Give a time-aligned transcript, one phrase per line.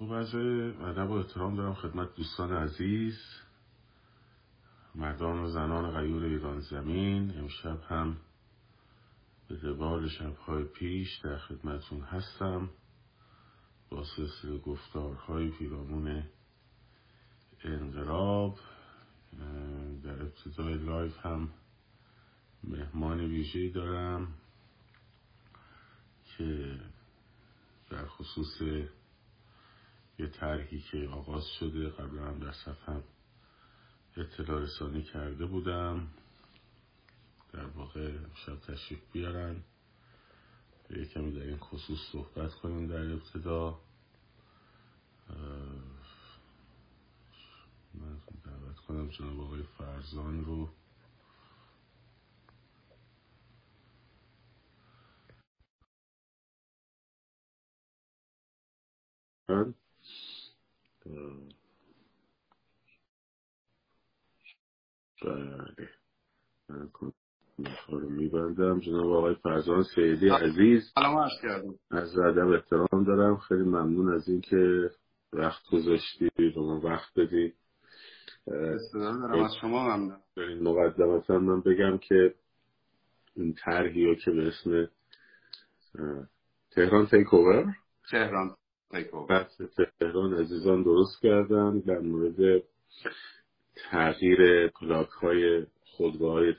[0.00, 3.18] عرض ادب و احترام دارم خدمت دوستان عزیز
[4.94, 7.38] مردان و زنان غیور ایران زمین.
[7.38, 8.16] امشب هم
[9.48, 12.70] به روال شبهای پیش در خدمتون هستم.
[13.90, 16.22] با سلسله گفتارهای پیرامون
[17.64, 18.58] انقلاب
[20.02, 21.48] در ابتدای لایو هم
[22.64, 24.28] مهمان ویژه‌ای دارم
[26.36, 26.78] که
[27.90, 28.62] در خصوص
[30.20, 33.02] یه طرحی که آغاز شده قبلا هم در صفحم
[34.16, 36.08] اطلاع رسانی کرده بودم.
[37.52, 39.62] در واقع شب تشریف بیارن.
[40.90, 43.80] یه کمی در این خصوص صحبت کنیم در ابتدا.
[47.94, 50.68] من دعوت کنم جناب آقای فرزان رو.
[65.22, 65.88] بله.
[66.68, 66.90] من
[67.88, 70.92] رو میبندم جناب آقای فرزان سیدی عزیز.
[71.90, 73.36] از ادب احترام دارم.
[73.36, 74.90] خیلی ممنون از اینکه
[75.32, 77.52] وقت گذاشتی به من وقت بدی
[78.94, 79.44] دارم.
[79.44, 80.18] از شما ممنون.
[80.62, 82.34] مقدمتا من بگم که
[83.36, 84.88] این طرحی رو که به اسم
[86.70, 87.74] تهران تیک اوور
[88.10, 88.56] تهران.
[88.92, 89.48] اوور
[89.98, 92.62] تهران عزیزان درست کردن در مورد
[93.90, 96.54] تغییر پلاک های خودگاه های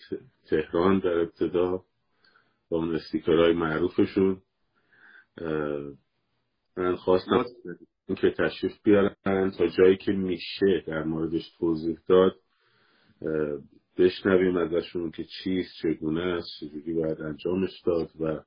[0.50, 1.84] تهران در ابتدا
[2.70, 4.42] با اون استیکرهای معروفشون.
[6.78, 7.46] من خواستم
[8.08, 12.36] که تشریف بیارن تا جایی که میشه در موردش توضیح داد.
[13.98, 18.44] بشنویم ازشون که چیست چگونه است چجوری باید انجامش داد و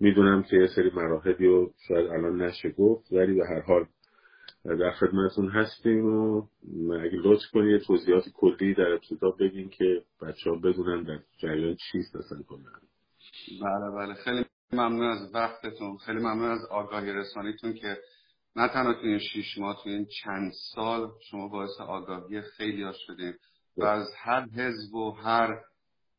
[0.00, 3.86] می‌دونم که یه سری مراحلی رو شاید الان نشه گفت ولی به هر حال
[4.64, 6.46] در خدمتون هستیم و
[6.92, 12.16] اگه لطف کنید توضیحات کلی در ابتدا بگین که بچه ها بدونن در جریان چیست
[12.16, 12.64] اصلا کنن
[13.62, 14.14] بله بله.
[14.14, 15.96] خیلی ممنون از وقتتون.
[15.96, 17.96] خیلی ممنون از آگاهی رسانیتون که
[18.56, 22.92] نه تنها تو این شیش ماه تو این چند سال شما باعث آگاهی خیلی ها
[23.06, 23.34] شدیم
[23.76, 25.60] و از هر حزب و هر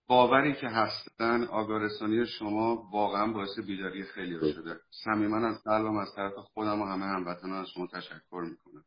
[0.07, 4.51] باوری که هستن آگارستانی شما واقعا باعث بیداری خیلی خب.
[4.51, 4.79] شده.
[5.03, 8.85] صمیما از قلبم از طرف خودم و همه هموطنان از شما تشکر می‌کنم.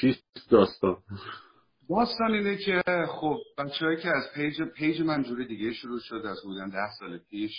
[0.00, 0.96] چیست داستان؟
[1.88, 6.42] داستان اینه که خب بچه‌هایی که از پیج پیج من جوری دیگه شروع شد از
[6.44, 7.52] حدود ده سال پیش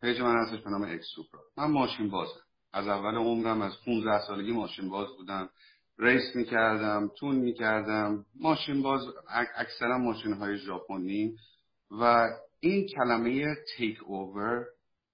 [0.00, 2.40] پیج من هستش به نام اکسوپرا من ماشین بازم
[2.72, 5.48] از اول عمرم از 15 سالگی ماشین باز بودم.
[5.98, 8.26] race می‌کردم tune می‌کردم.
[8.40, 9.00] ماشین باز
[9.56, 11.36] اکثرا ماشین های ژاپنی
[11.90, 12.28] و
[12.60, 14.66] این کلمه takeover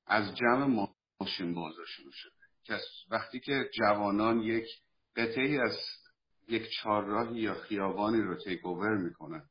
[0.07, 0.89] از جمع
[1.21, 2.33] ماشین بازا شروع شده
[2.65, 2.79] که
[3.11, 4.67] وقتی که جوانان یک
[5.17, 5.79] قطعی از
[6.49, 9.43] یک چهارراهی یا خیابانی رو تیک اوور می‌کنن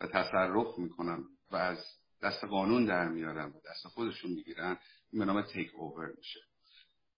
[0.00, 1.78] و تصرف می‌کنن و از
[2.22, 4.78] دست قانون در میارن و دست خودشون می‌گیرن
[5.12, 6.40] این به نام تیک اوور میشه.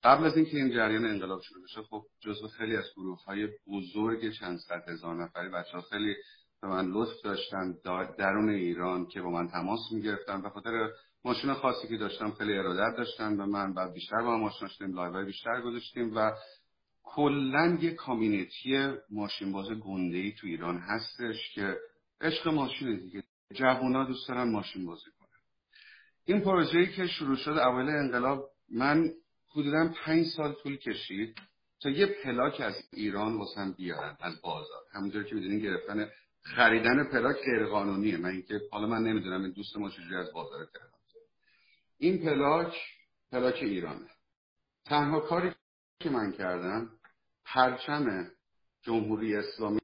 [0.05, 4.33] قبل از اینکه این جریان انقلاب شروع بشه خب جزو خیلی از گروه های بزرگ
[4.33, 6.15] چند صد هزار نفری بچه ها خیلی
[6.63, 7.75] به من لطف داشتن
[8.19, 10.89] درون ایران که با من تماس می‌گرفتن به خاطر
[11.25, 13.75] ماشین خاصی که داشتم خیلی ارادت داشتن به من.
[13.75, 16.33] بعد بیشتر با هم آشنا شدیم لایو بیشتر گذاشتیم و
[17.03, 21.77] کلا یه community ماشین باز گنده ای تو ایران هستش که
[22.21, 23.23] عشق ماشین دیگه.
[23.55, 25.29] جوونا دوست دارن ماشین بازی کنن.
[26.25, 29.11] این پروژه‌ای که شروع شد اول انقلاب من
[29.55, 31.39] حدودا پنج سال طول کشید
[31.83, 34.83] تا یه پلاک از ایران واسم بیارن از بازار.
[34.93, 36.11] همونطور که می‌دونین گرفتن
[36.43, 40.65] خریدن پلاک غیر قانونیه من اینکه حالا من نمی‌دونم این دوست ما چجوری از بازار
[40.65, 40.93] تهران
[41.99, 42.75] این پلاک
[43.33, 44.11] پلاک ایرانه.
[44.85, 45.53] تنها کاری
[46.01, 46.91] که من کردم
[47.45, 48.31] پرچم
[48.83, 49.81] جمهوری اسلامی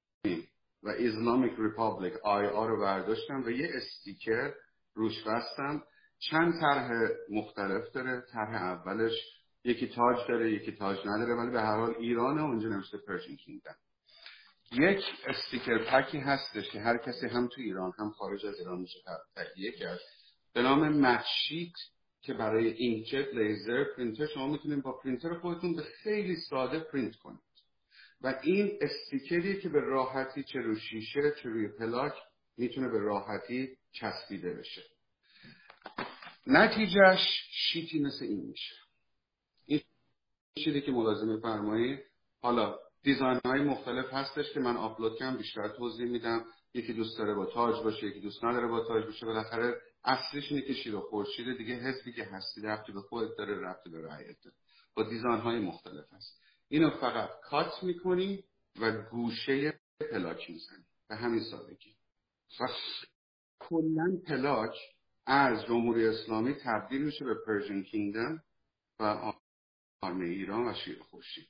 [0.83, 2.67] و Islamic Republic I.R.
[2.67, 4.53] رو برداشتم و یه استیکر
[4.95, 5.83] روش بستم.
[6.19, 6.91] چند طرح
[7.31, 8.21] مختلف داره.
[8.33, 9.13] طرح اولش
[9.65, 13.77] یکی تاج داره یکی تاج نداره ولی به هر حال ایران اونجا نوشته Persian Kingdom
[14.73, 18.81] یک sticker pack ی هستش که هر کسی هم تو ایران هم خارج از ایران
[18.81, 18.99] میشه
[19.35, 20.01] تهیه کرد.
[20.55, 21.73] به نام matte sheet
[22.23, 27.41] که برای inkjet laser printer شما می‌تونید با پرینتر خودتون به خیلی ساده پرینت کنید.
[28.21, 32.13] و این استیکری که به راحتی چه روی شیشه چه روی پلاک
[32.57, 34.83] می‌تونه به راحتی چسبیده بشه.
[36.47, 38.75] نتیجه‌ش sheet ی مثل این میشه.
[40.65, 42.01] چیزی که ملاحظه میفرمایید
[42.43, 46.45] حالا design های مختلف هستش که من آپلود کردم بیشتر توضیح میدم.
[46.75, 49.27] یکی دوست داره با تاج باشه یکی دوست نداره با تاج باشه.
[49.27, 49.75] بالاخره
[50.05, 53.91] اصلش اینه که شیر و خورشید دیگه حسی که هستی ربطی به خودت داره ربطی
[53.91, 54.37] به رعیت
[54.95, 56.43] با design های مختلف هست.
[56.69, 58.45] اینو فقط cut می‌کنی
[58.81, 60.85] و گوشه پلاک می‌زنی.
[61.09, 61.95] به همین سادگی.
[62.61, 62.67] و
[63.59, 64.75] کلا پلاک
[65.27, 68.43] از جمهوری اسلامی تبدیل میشه به Persian Kingdom
[69.01, 69.33] و
[70.01, 71.49] آرمه ایران و شیر خورشید.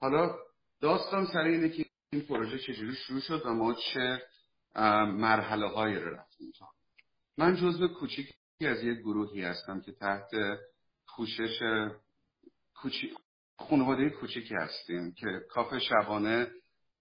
[0.00, 0.36] حالا
[0.80, 4.22] داستان سر اینه که این پروژه چجوری شروع شد و ما چه
[5.06, 6.52] مرحله هایی رو رفتیم
[7.38, 8.34] من جزو کوچیکی
[8.66, 10.30] از یک گروهی هستم که تحت
[11.04, 11.58] خوشش
[12.74, 13.14] کوچی...
[13.58, 16.50] خانواده کوچیکی هستیم که کاف شبانه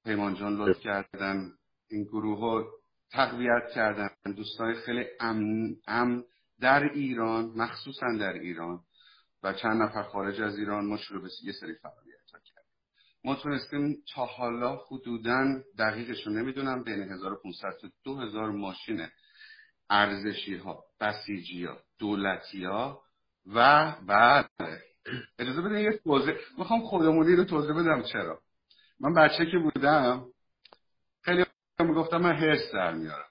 [0.03, 1.51] پیمان جان لطف کردن
[1.89, 2.71] این گروه رو
[3.11, 4.09] تقویت کردن.
[4.35, 6.23] دوستای خیلی امن, امن
[6.59, 8.79] در ایران مخصوصا در ایران.
[9.43, 12.71] و چند نفر خارج از ایران ما شروع به یه سری فعالیت ها کردیم.
[13.23, 19.07] ما تونستیم تا حالا حدودا دقیقش رو نمی‌دونم بین 1500 تا 2000 ماشین
[19.89, 23.01] ارزشی ها بسیجی ها دولتی ها
[23.45, 24.49] و بعد
[25.39, 26.35] اجازه بده یه توضیح.
[26.57, 28.41] می‌خوام خودمونی رو توضیح بدم چرا.
[28.99, 30.25] من بچه که بودم
[31.21, 31.45] خیلی
[31.79, 33.29] می‌گفتم من هرس در میارم.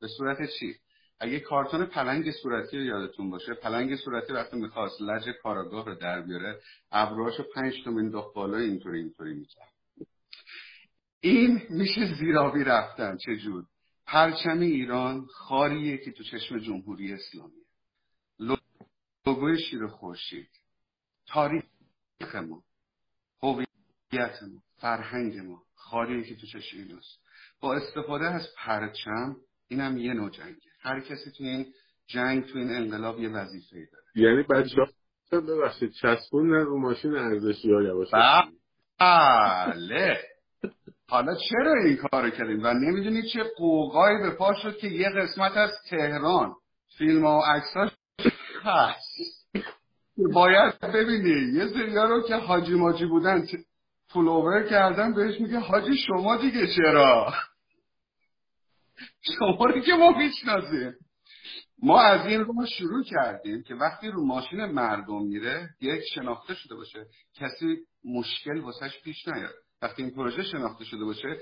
[0.00, 0.76] به صورت چی؟
[1.20, 6.20] اگه کارتون پلنگ صورتی رو یادتون باشه پلنگ صورتی وقتی می‌خواست لج کاراگاه رو در
[6.20, 6.60] بیاره
[6.92, 9.72] ابروهاشو پنج تا مینداخت بالا اینطوری اینطوری می‌کرد.
[11.20, 13.64] این میشه زیرابی رفتن چجور؟
[14.06, 17.64] پرچم ایران خاریه که تو چشم جمهوری اسلامیه.
[19.26, 20.48] لوگوی شیر خورشید
[21.26, 21.64] تاریخ
[22.34, 22.62] ما
[23.42, 27.18] هویت ما فرهنگ ما خاریه که تو چشم ایناست.
[27.60, 29.36] با استفاده از پرچم
[29.68, 30.67] اینم یه نوع جنگه.
[30.80, 31.66] هر کسی تو این
[32.06, 34.04] جنگ تو این انقلاب یه وظیفه داره.
[34.14, 34.76] یعنی بچه
[35.32, 38.08] ها ببخشید چسبون رو ماشین ارزشی ها یواش
[39.00, 40.18] بله.
[41.08, 45.56] حالا چرا این کار کردیم و نمی‌دونید چه قوقایی به پا شد که یه قسمت
[45.56, 46.54] از تهران
[46.98, 47.90] فیلم و عکساش
[48.64, 49.48] هست.
[50.34, 51.58] باید ببینی.
[51.58, 53.46] یه سریا رو که حاجی ماجی بودن
[54.10, 57.32] پولوور کردن بهش میگه حاجی شما دیگه چرا؟
[59.20, 60.94] شما رو که ما می‌شناسیم.
[61.82, 66.74] ما از این رو شروع کردیم که وقتی رو ماشین مردم میره یک شناخته شده
[66.74, 67.06] باشه.
[67.34, 69.54] کسی مشکل واسش پیش نیاد.
[69.82, 71.38] وقتی این پروژه شناخته شده باشه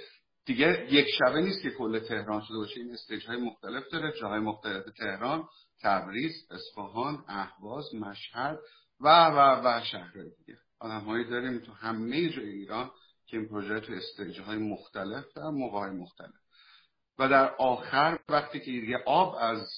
[0.47, 2.81] دیگه یک شبه نیست که کل تهران شده باشه.
[2.81, 4.13] این استیج های مختلف داره.
[4.21, 5.45] جاهای مختلف تهران
[5.83, 8.59] تبریز اصفهان اهواز مشهد
[9.01, 10.59] و و و شهرهای دیگه.
[10.81, 12.91] آدم داریم تو همه جای ایران
[13.27, 16.46] که این پروژه تو stage های مختلف در موقع مختلف.
[17.19, 19.69] و در آخر وقتی که دیگه آب از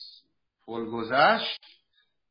[0.67, 1.61] پل گذشت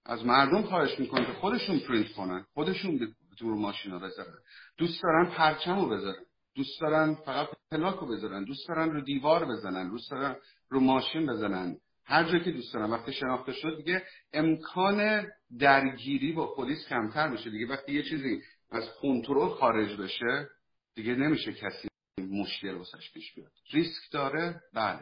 [0.05, 2.45] از مردم خواهش می‌کنه که خودشون پرینت کنن.
[2.53, 4.37] خودشون رو ماشینا بذارن.
[4.77, 6.23] دوست دارن پرچم رو بذارن.
[6.55, 8.43] دوست دارن فقط پلاک رو بذارن.
[8.43, 9.89] دوست دارن رو دیوار بزنن.
[9.89, 10.35] دوست دارن
[10.69, 11.77] رو ماشین بزنن.
[12.05, 12.89] هر جا که دوست دارن.
[12.89, 15.27] وقتی شناخته شد دیگه امکان
[15.59, 17.49] درگیری با پلیس کمتر میشه.
[17.49, 20.49] دیگه وقتی یه چیزی از کنترل خارج بشه
[20.95, 21.87] دیگه نمیشه کسی
[22.31, 23.51] مشکل واسش پیش بیاد.
[23.71, 24.99] ریسک داره؟ بله.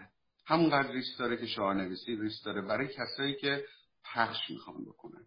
[0.48, 3.66] همونقدر ریسک داره که شعار نویسی ریسک داره برای کسایی که
[4.14, 5.26] پخش می‌خوان بکنن.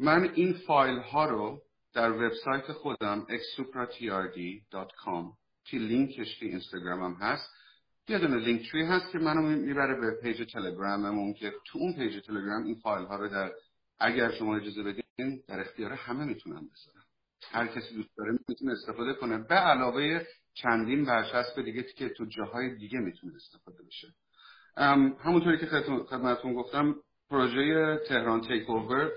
[0.00, 1.62] من این فایل ها رو
[1.94, 7.50] در وبسایت خودم exupratrd.com که لینکش که اینستاگرامم هست
[8.08, 12.26] یه دونه لینک توی هست که منو می‌بره به پیج تلگراممون که تو اون پیج
[12.26, 13.52] تلگرام این فایل ها رو در
[13.98, 17.04] اگر شما اجازه بدین در اختیار همه می‌تونم بذارم.
[17.50, 19.38] هر کسی دوست داره می‌تونه استفاده کنه.
[19.38, 24.08] به علاوه چندین برچسب دیگه که تو جاهای دیگه می‌تونه استفاده بشه.
[25.24, 25.66] همونطوری که
[26.10, 26.94] خدمتتون گفتم
[27.30, 29.10] پروژه تهران takeover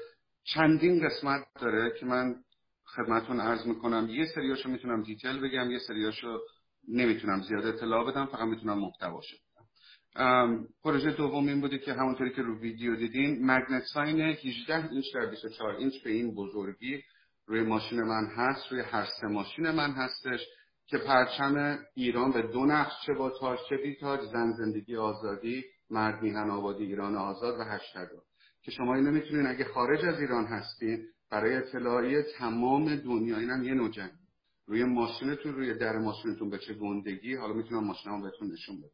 [0.44, 2.36] چندین قسمت داره که من
[2.86, 4.10] خدمتتون عرض می‌کنم.
[4.10, 6.39] یه سریاشو می‌تونم detail بگم یه سریاشو
[6.88, 9.38] نمی‌تونم زیاد اطلاع بدم فقط می‌تونم محتواشو
[10.84, 15.25] پروژه دوم این بوده که همونطوری که رو ویدیو دیدین magnet sign 18 اینچ در
[15.25, 17.03] 24 اینچ به این بزرگی
[17.46, 20.39] روی ماشین من هست روی هر سه ماشین من هستش.
[20.88, 25.63] که پرچم ایران به دو نقش چه با تاج چه بی تاج زن زندگی آزادی
[25.89, 28.08] مرد میهن آبادی ایران آزاد و هشتگ
[28.62, 33.74] که شما اینو می‌تونین اگه خارج از ایران هستین برای اطلاعی تمام دنیا اینم یه
[33.74, 33.91] نوع
[34.65, 38.89] روی ماشینتون روی در ماشینتون به چه گندگی حالا می‌تونم ماشینمو بهتون نشون بدم.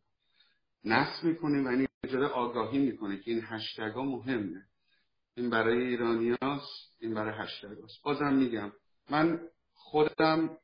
[0.86, 4.62] نصب می‌کنیم و این اجازه آگاهی می‌کنه که این هشتگ مهمه.
[5.36, 8.72] این برای ایرانیاست این برای هشتگ بازم میگم
[9.10, 9.40] من
[9.74, 10.58] خودم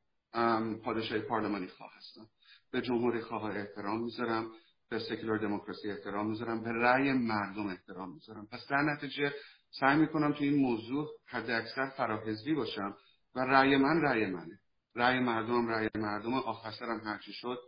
[0.84, 2.26] پادشاهی پارلمانی خواه هستم.
[2.72, 4.52] به جمهوری خواه احترام می‌ذارم
[4.90, 8.48] به سکولار دموکراسی احترام می‌ذارم به رأی مردم احترام می‌ذارم.
[8.52, 9.34] پس در نتیجه
[9.80, 12.96] سعی می‌کنم تو این موضوع حد اکثر فراحزبی باشم
[13.36, 14.60] و رأی من رأی منه.
[14.96, 17.60] رأی مردم رأی مردم آخرسرم هرچی شد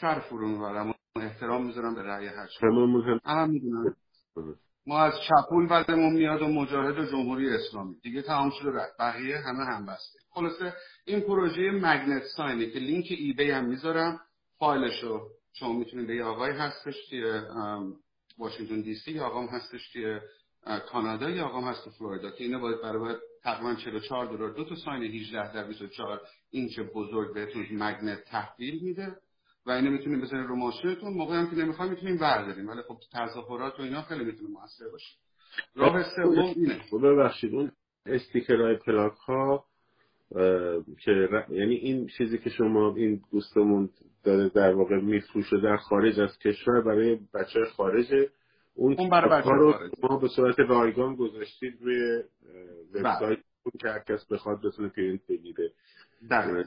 [0.00, 2.66] سر فرو می‌برم و احترام می‌ذارم به رأی هر چی.
[3.24, 3.96] هم می‌دونم.
[4.86, 8.00] ما از چپول بدمون میاد و مجاهد و جمهوری اسلامی.
[8.02, 8.70] دیگه تمام شده.
[8.98, 14.20] بقیه همه هم بسته خلاصه این پروژه مگنت ساینه که لینک ای بی هم می‌ذارم
[14.58, 17.42] فایلشو شما می‌تونید به آقای هستش توی
[18.38, 20.20] واشنگتن دی سی آقام هستش توی
[20.90, 24.74] کانادا یا آقام هست تو فلوریدا که اینو باید برای تقریبا 44 دلار دو تا
[24.74, 26.20] ساین 18 در 24
[26.50, 29.16] اینچ بزرگ بهتون مگنت تحویل میده
[29.66, 31.12] و اینو می‌تونیم بزنید رو ماشینتون.
[31.12, 35.16] موقعی هم که نمی‌خوایم می‌تونیم برداریم ولی خب تظاهرات و اینا خیلی می‌تونه موثر باشه.
[35.74, 36.82] راه سوم اینه.
[36.90, 37.72] خب ببخشید اون
[38.06, 39.64] استیکرهای پلاک ها
[41.04, 43.90] که یعنی این چیزی که شما این دوستمون
[44.24, 48.06] داره در واقع میفروشه در خارج از کشور برای بچه خارج
[48.74, 52.22] اون, اون برای بچه رو خارج ما به صورت رایگان گذاشتید روی
[52.94, 53.02] بله.
[53.02, 53.38] وبسایت
[53.80, 55.72] که هر کس بخواد بتونه پرینت بگیره.
[56.30, 56.64] در.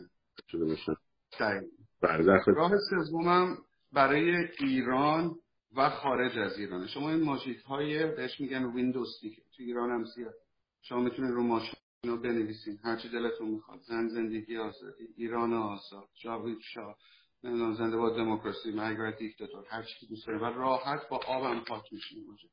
[2.46, 2.72] راه
[3.10, 3.58] سومم
[3.94, 5.36] برای ایران
[5.78, 6.88] و خارج از ایران.
[6.88, 10.34] شما این ماژیک های بهش میگن ویندوز دیگه تو ایران هم زیاد.
[10.82, 12.80] شما می‌تونید رو ماشین رو بنویسین.
[12.84, 13.80] هر چی دلتون می‌خواد.
[13.80, 16.98] زن زندگی آزادی ایران آزاد جاوید شاه
[17.44, 21.94] نمی‌دونم زنده با دموکراسی مرگ دیکتاتور هر چی دوست داره و راحت با آبم پاک
[21.94, 22.26] میشین.
[22.28, 22.52] ماژیک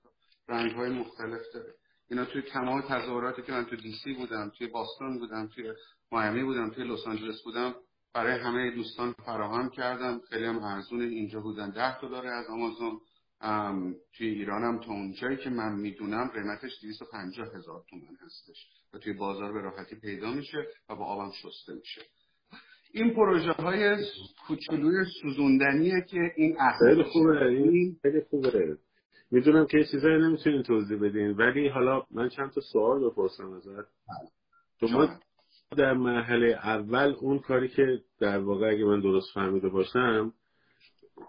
[0.49, 1.75] رنگ های مختلف داره.
[2.11, 5.73] اینا توی تمام تظاهراتی که من تو دیسی بودم توی باستون بودم توی
[6.12, 7.75] مایامی بودم توی لس آنجلس بودم
[8.14, 10.21] برای همه دوستان فراهم کردم.
[10.28, 11.71] خیلی هم ارزون اینجا بودن.
[11.71, 13.00] ده دلار از آمازون.
[14.12, 19.52] توی ایرانم تا اونجایی که من می‌دونم قیمتش 250 هزار تومن هستش و توی بازار
[19.52, 22.00] به راحتی پیدا میشه و با آبم شسته میشه.
[22.92, 23.97] این پروژه های
[24.47, 28.78] کوچولوی سوزوندنیه که این خیلی خوبه این خیلی خوبه.
[29.30, 33.88] می‌دونم که چیزایی نمی‌تونین توضیح بدین ولی حالا من چند تا سوال بپرسم ازت.
[34.80, 35.09] شما
[35.76, 40.32] در مرحله اول اون کاری که در واقع اگه من درست فهمیده باشم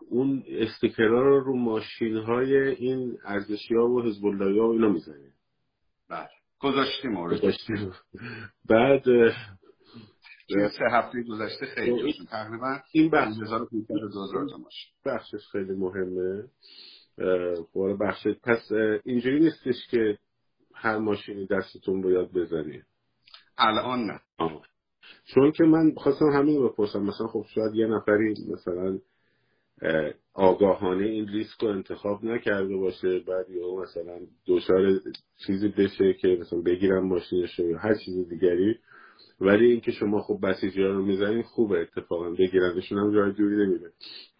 [0.09, 5.33] اون استیکرها رو رو ماشین های این ارزشی ها و حزب الله ها اینا می‌زنید
[6.09, 6.29] بله.
[6.59, 7.91] گذاشتیم گذاشتیم.
[8.69, 9.03] بعد
[10.49, 12.13] سه هفته گذشته خیلی.
[12.31, 13.37] تقریبا این بخش.
[13.41, 14.91] 1500 تا 2000 تا ماشین.
[15.05, 16.43] بخشش خیلی مهمه.
[17.17, 18.27] اه، خب بخش.
[18.43, 18.71] پس
[19.03, 20.17] اینجوری نیستش که
[20.75, 22.81] هر ماشینی دستتون باید بزنی
[23.57, 24.19] الان نه.
[24.37, 24.61] آه.
[25.25, 26.99] چون که من خواستم همین رو بپرسم.
[26.99, 28.99] مثلا خب شاید یه نفری مثلا
[30.33, 33.19] آگاهانه این ریسک رو انتخاب نکرده باشه.
[33.19, 34.99] بعد یا مثلا دچار
[35.45, 38.75] چیزی بشه که مثلا بگیرم ماشینش یا هر چیز دیگری.
[39.41, 41.79] ولی اینکه شما خب بسیجی رو می‌زنین خوبه.
[41.79, 43.91] اتفاقا بگیرنشون هم جای دوری نمیره.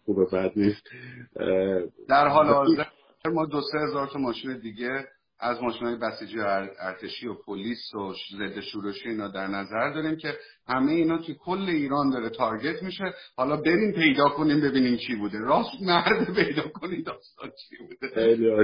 [0.04, 0.88] خوبه بد نیست.
[2.08, 2.84] در حال حاضر
[3.32, 5.04] ما دو سه هزار تا ماشین دیگه
[5.42, 9.92] از ماشین های بسیجی و ار- ارتشی و پلیس و ضد شورشی اینا در نظر
[9.94, 10.34] داریم که
[10.68, 13.04] همه اینا توی کل ایران داره تارگت میشه.
[13.36, 15.38] حالا بریم پیدا کنیم ببینیم چی بوده.
[15.38, 18.14] راست مرد پیدا کنیم داستان چی بوده؟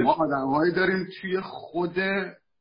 [0.03, 1.95] ما آدمهایی داریم توی خود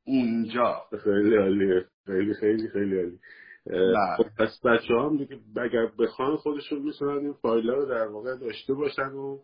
[0.06, 0.82] اونجا.
[1.04, 3.18] خیلی عالیه خیلی خیلی خیلی عالی.
[3.66, 4.16] بله.
[4.16, 8.74] خب پس بچه هم دیگه اگر بخوان خودشون می‌تونن این فایل رو در واقع داشته
[8.74, 9.38] باشن و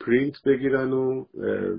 [0.00, 1.24] پرینت بگیرن و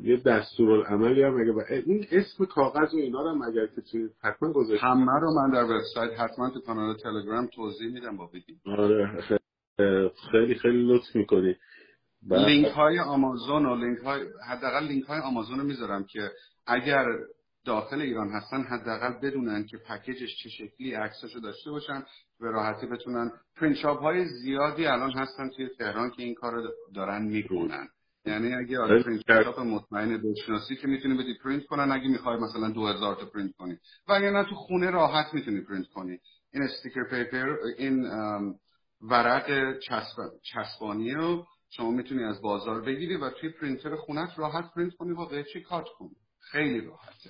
[0.04, 4.10] یه دستورالعملی هم اگه با- این اسم کاغذ و اینا رو هم اگر که توی
[4.24, 4.84] حتما گذاشت.
[4.84, 9.22] همه رو من در وبسایت حتما تو کانال تلگرام توضیح میدم با ویدیو آره
[10.32, 11.56] خیلی خیلی لطف می‌کنی.
[12.30, 16.32] لینک های آمازون و لینک های حداقل لینک های آمازون رو می‌ذارم که
[16.68, 17.06] اگر
[17.66, 22.04] داخل ایران هستن حداقل بدونن که پکیجش چه شکلی عکساشو داشته باشن
[22.40, 23.32] به راحتی بتونن.
[23.56, 26.64] پرینت های زیادی الان هستن توی تهران که این کارو
[26.96, 27.88] دارن می‌کنن.
[28.26, 32.70] یعنی اگه آره print shop مطمئن بشناسی که می‌تونی بدی پرینت کنن اگه می‌خوای مثلا
[32.70, 33.78] 2000 تا پرینت کنی.
[34.08, 36.18] و اگه نه تو خونه راحت می‌تونی پرینت کنی.
[36.54, 38.06] این sticker paper این
[39.02, 40.18] ورق چسب...
[40.44, 45.26] چسبانی رو شما می‌تونی از بازار بگیری و توی پرینتر خونت راحت پرینت کنی و
[45.26, 47.30] قیچی cut کنی خیلی راحته.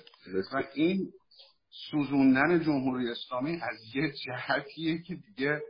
[0.52, 1.12] و این
[1.90, 5.60] سوزوندن جمهوری اسلامی از یه جهتیه که دیگه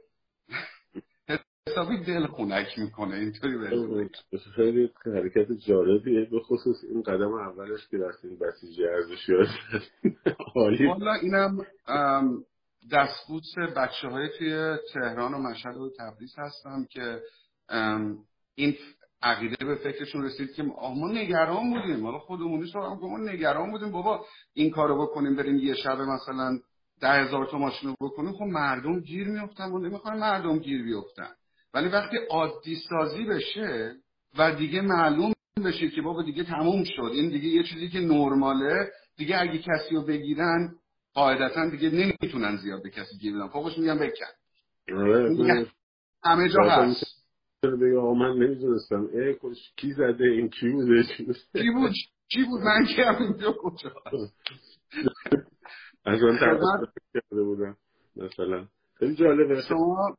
[1.69, 4.11] حسابی دل خونک می‌کنه اینطوری بهتون.
[4.57, 9.33] خیلی حرکت جالبیه به خصوص این قدم اولش که رفتین بسیجی ارزشی
[10.57, 11.59] عالی والا اینم
[12.93, 17.21] دستبوس بچه های توی تهران و مشهد و تبریز هستم که
[18.55, 18.75] این
[19.23, 22.07] عقیده به فکرشون رسید که ما نگران بودیم.
[22.07, 23.93] حالا خودمونی ما نگران بودیم.
[23.93, 26.59] بابا این کارو بکنیم بریم یه شب مثلا
[27.01, 28.33] ده هزار تا ماشین رو بکنیم.
[28.33, 31.31] خب مردم گیر میفتن و نمی‌خوان مردم گیر بیفتن
[31.77, 33.95] ولی وقتی عادی سازی بشه
[34.39, 35.33] و دیگه معلوم
[35.65, 39.95] بشه که بابا دیگه تموم شد این دیگه یه چیزی که نرماله دیگه اگه کسی
[39.95, 40.75] رو بگیرن
[41.15, 43.49] قاعدتا دیگه نمی‌تونن زیاد به کسی گیر بدن.
[43.49, 44.27] فوقش میگن بکن.
[44.93, 45.67] آره
[46.25, 47.05] همه جا هست.
[47.99, 49.09] آقا من نمی‌دونستم.
[49.15, 51.03] ای کش کی زده؟ این کی بوده؟
[51.53, 51.93] کی بود؟
[52.29, 53.91] چی بود؟ من که هم اینجا کجا
[56.05, 56.39] از اون
[57.15, 57.77] کرده بودم
[58.17, 58.67] مثلا.
[58.99, 59.63] خیلی جالبه.
[59.69, 60.17] شما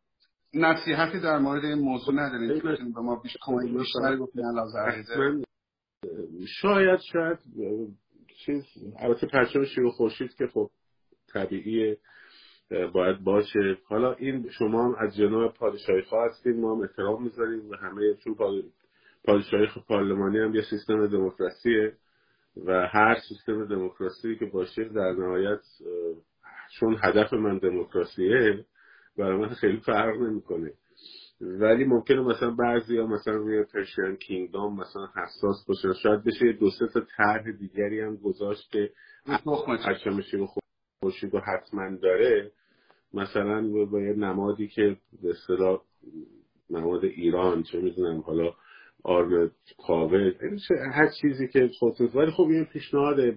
[0.54, 2.64] نصیحتی در مورد این موضوع ندارید
[2.94, 3.70] به ما بیش کمک
[6.62, 7.38] شاید شاید
[8.46, 8.64] چیز
[9.00, 10.70] البته پرچم شیر خورشید که خب
[11.34, 11.98] طبیعیه
[12.94, 13.78] باید باشه.
[13.86, 18.14] حالا این شما هم از جناب پادشاهی خواه هستید ما هم احترام می‌ذاریم و همه
[18.14, 18.36] چون
[19.24, 21.94] پادشاهی پارلمانی هم یه سیستم دموکراسیه
[22.66, 25.60] و هر سیستم دموکراسی که باشه در نهایت
[26.80, 28.66] چون هدف من دموکراسیه
[29.18, 30.72] برای من خیلی فرق نمی‌کنه.
[31.42, 35.94] ولی ممکنه مثلا بعضی ها مثلا روی پرشین کینگدام مثلا حساس باشه.
[36.04, 38.90] شاید بشه دو سه تا طرح دیگری هم گذاشت که
[40.34, 40.48] رو
[41.02, 42.52] خورشید رو حتما داره.
[43.14, 45.82] مثلا با یه نمادی که به اصطلاح
[46.70, 48.54] نماد ایران چه می‌دونم حالا
[49.08, 49.52] آرم
[49.88, 50.32] کاوه.
[50.94, 53.36] هر چیزی که خودتون ولی خب این پیشنهاده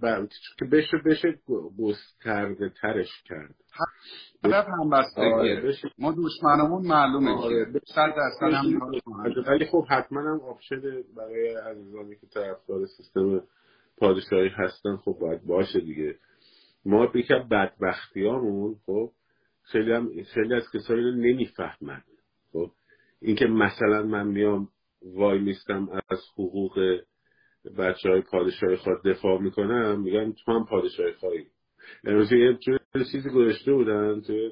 [0.59, 1.39] که بشه بشه
[1.79, 3.55] گسترده ترش کرد.
[4.45, 7.31] هدف هم آره ما دشمنمون معلومه.
[7.31, 8.15] آره صد
[9.49, 10.81] ولی خب حتما هم آپشن
[11.17, 13.43] برای عزیزانی که طرفدار سیستم
[13.99, 16.15] پادشاهی هستن خب باید باشه دیگه.
[16.85, 19.11] ما بیکه بدبختیامون خب
[19.63, 22.03] خیلی هم خیلی از کسایی رو نمی‌فهمن.
[22.53, 22.71] خب
[23.21, 24.69] اینکه مثلا من میام
[25.03, 27.01] وای میستم از حقوق
[27.79, 31.47] بچه های پادشاهی خواد دفاع می‌کنم میگن تو هم پادشاهی خواهی.
[32.05, 32.59] امروز یه
[33.13, 34.51] چیزی گذاشته بودن تو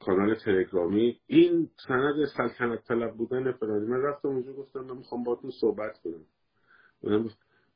[0.00, 1.20] کانال تلگرامی.
[1.26, 3.86] این سند سلطنت طلب بودن فلانی.
[3.86, 7.28] من رفتم اونجا گفتم من می‌خوام باتون صحبت کنم.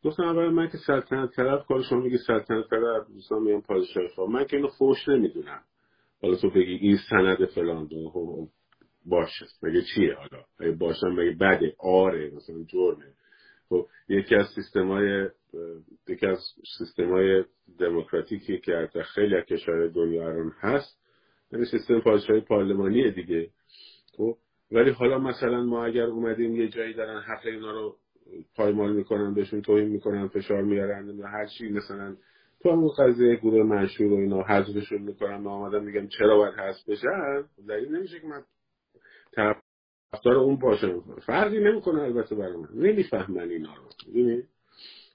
[0.05, 4.31] گفتم اول من که سلطنت طلب کار شما میگی سلطنت طلب دوستان میگم پادشاهی خواه
[4.31, 5.63] من که اینو فوش نمی‌دونم.
[6.23, 7.89] حالا تو بگی این سند فلان
[9.05, 9.47] باشه.
[9.63, 13.13] مگه چیه حالا؟ اگه باشم مگه بده؟ آره مثلا جرمه.
[13.69, 15.29] خب یکی از سیستمای
[16.09, 16.39] یکی از
[16.79, 17.45] سیستمای
[17.79, 20.99] دموکراتیکی که در خیلی از کشور دنیا الان هست
[21.53, 23.51] یعنی سیستم پادشاهی پارلمانی دیگه.
[24.17, 24.37] خب
[24.73, 27.97] ولی حالا مثلا ما اگر اومدیم یه جایی دارن حق اینا رو
[28.57, 32.17] پایمال می‌کنن بهشون توهین می‌کنن فشار میارن و هر چی مثلا
[32.63, 36.89] تو همون قضیه گروه منشور و اینا حذفشون می‌کنن ما آمدن میگم چرا باید حذف
[36.89, 38.43] بشن؟ دلیل نمیشه که من
[39.37, 42.69] طرفدار اون باشم فرقی نمی‌کنه البته برای من.
[42.75, 43.83] نمی‌فهمن اینا رو.
[44.07, 44.43] می‌دونی؟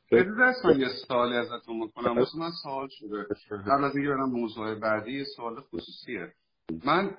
[0.09, 2.17] خیلی من یه سوالی ازتون می‌کنم.
[2.17, 3.27] واسه من سوال شده.
[3.67, 6.33] قبل از اینکه برم موضوع بعدی سوال خصوصیه.
[6.85, 7.15] من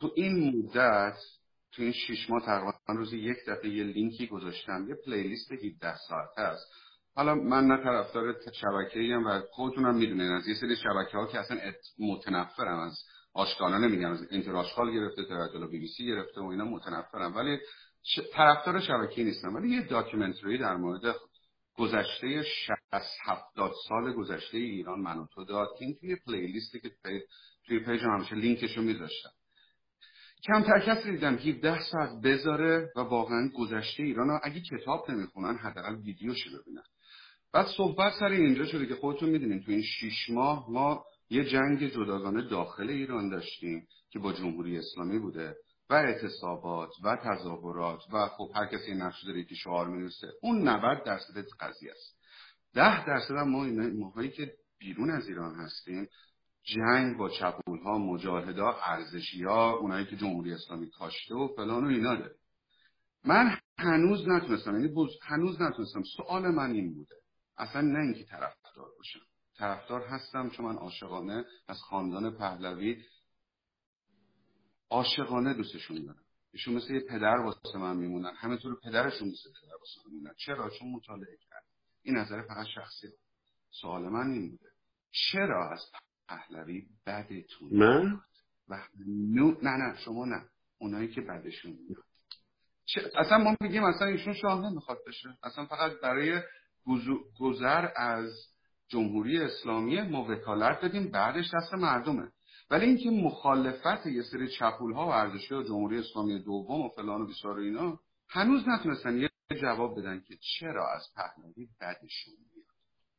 [0.00, 1.16] تو این مدت
[1.72, 4.86] تو این شیش ماه تقریبا روزی یک دفعه یه لینکی گذاشتم.
[4.88, 6.72] یه پلیلیست 17 ساعته است.
[7.14, 11.38] حالا من نه طرفدار شبکه ایم و خودتونم می‌دونین از یه سری شبکه ها که
[11.38, 11.58] اصلا
[11.98, 12.98] متنفرم از
[13.34, 14.28] آشغالا نمیگم از
[14.92, 17.58] گرفته تا بی بی سی گرفته و اینا متنفرم ولی
[18.32, 21.16] طرفدار شبکه نیستم ولی یه documentary در مورد
[21.74, 22.76] گذشته 60
[23.24, 26.90] 70 سال گذشته ایران من و تو داد که این توی playlist ی که
[27.66, 29.30] توی پیج همیشه لینکشو میذاشتم.
[30.46, 35.94] کمتر کسی دیدم 17 ساعت بذاره و واقعا گذشته ایران ها اگه کتاب نمی‌خونن حداقل
[35.94, 36.82] ویدیوشو ببینن.
[37.52, 41.86] بعد صحبت سر اینجا شده که خودتون می‌دونین تو این 6 ماه ما یه جنگ
[41.86, 45.56] جداگانه داخل ایران داشتیم که با جمهوری اسلامی بوده
[45.90, 51.04] و اعتصابات و تظاهرات و خب هر کسی نقش داره که شعار می‌رسه اون 90
[51.04, 52.18] درصد قضیه است.
[52.74, 53.64] ده درصد هم ما
[53.98, 56.08] ماهایی که بیرون از ایران هستیم
[56.62, 62.14] جنگ با چپول ها مجاهدا ارزشی اونایی که جمهوری اسلامی کاشته و فلان و اینا
[62.14, 62.34] داره
[63.24, 66.02] من هنوز نتونستم یعنی هنوز نتونستم.
[66.16, 67.14] سوال من این بوده.
[67.56, 69.31] اصلا نه اینکه طرفدار باشم.
[69.58, 73.04] طرفدار هستم چون من عاشقانه از خاندان پهلوی
[74.90, 76.22] عاشقانه دوستشون دارم.
[76.52, 78.32] ایشون مثل یه پدر واسه من میمونن.
[78.36, 80.34] همینطور پدرشون مثل پدر واسه من میمونن.
[80.38, 81.64] چرا؟ چون مطالعه کرد.
[82.02, 83.08] این نظر فقط شخصی
[83.70, 84.70] سوال من این بوده.
[85.10, 85.80] چرا از
[86.28, 88.20] پهلوی بدتون من؟
[88.68, 89.50] و نو...
[89.62, 90.48] نه نه شما نه.
[90.78, 92.04] اونایی که بدشون میاد.
[93.14, 95.28] اصلا ما میگیم اصلا ایشون شاه نمی‌خواد بشه.
[95.42, 96.42] اصلا فقط برای
[97.38, 98.51] گذر از
[98.92, 102.32] جمهوری اسلامی ما وکالت دادیم بعدش دست مردمه.
[102.70, 107.22] ولی اینکه مخالفت یه سری چپول ها و ارزشی ها جمهوری اسلامی دوم و فلان
[107.22, 112.66] و بیسار و اینا هنوز نتونستن یه جواب بدن که چرا از پهلوی بدشون میاد.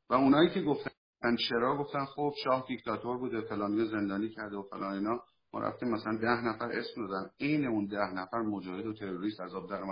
[0.10, 4.94] و اونایی که گفتن چرا گفتن خب شاه دیکتاتور بوده فلانی زندانی کرده و فلان
[4.94, 5.24] اینا.
[5.54, 7.30] ما رفتیم مثلا ده نفر اسم دادن.
[7.38, 9.84] این اون ده نفر مجاهد و تروریست عذاب در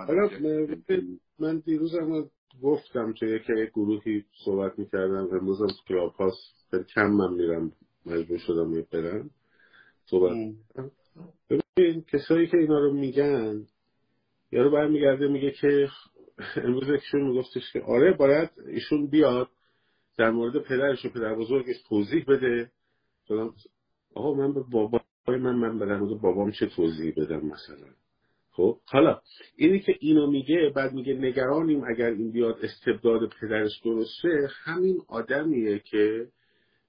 [1.40, 2.30] من دیروزم
[2.62, 5.30] گفتم که یک گروهی صحبت می‌کردم.
[5.32, 6.68] امروز از کلاب هاست.
[6.72, 7.72] خیلی کم من میرم.
[8.06, 9.30] مجبور شدم برم.
[10.06, 10.32] صحبت
[11.50, 13.66] ببین کسایی که اینا رو میگن
[14.52, 15.88] یارو برمیگرده میگه که
[16.56, 19.50] امروز یکشون میگفتش که آره باید ایشون بیاد
[20.18, 22.72] در مورد پدرش و پدر بزرگش توضیح بده.
[24.16, 27.88] آقا من به بابای من من به مورد بابام چه توضیح بدم مثلا؟
[28.52, 29.22] خب حالا
[29.56, 35.80] اینی که اینو میگه بعد میگه نگرانیم اگر این بیاد استبداد پدرش درسته همین آدمیه
[35.80, 36.28] که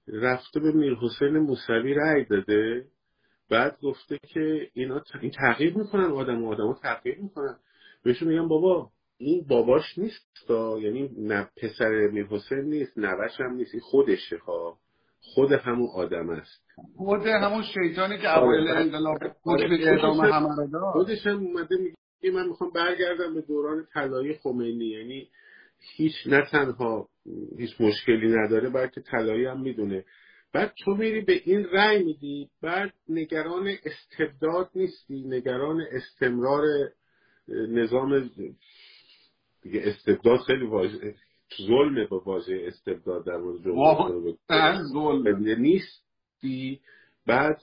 [0.07, 2.85] رفته به میر حسین موسوی رأی داده
[3.49, 7.57] بعد گفته که اینا این تغییر می‌کنن آدم و آدم تغییر می‌کنن.
[8.03, 10.49] بهشون میگم بابا این باباش نیست
[10.81, 14.77] یعنی نه پسر میر حسین نیست نوش هم نیست این خودشه ها.
[15.23, 16.63] خود همون آدم است
[16.97, 18.71] خود همون شیطانی که آره.
[18.71, 19.87] انقلاب آره.
[19.87, 24.85] اعدام همه رو داد خودش هم اومده میگه من می‌خوام برگردم به دوران طلایی خمینی
[24.85, 25.29] یعنی
[25.95, 27.09] هیچ نه تنها
[27.57, 30.05] هیچ مشکلی نداره بلکه طلایی هم می‌دونه
[30.53, 36.63] بعد تو میری به این رأی میدی بعد نگران استبداد نیستی نگران استمرار
[37.47, 38.29] نظام
[39.61, 41.15] دیگه استبداد خیلی واژه
[41.61, 46.79] ظلمه با واژه استبداد در مورد جمهوری نیستی.
[47.27, 47.61] بعد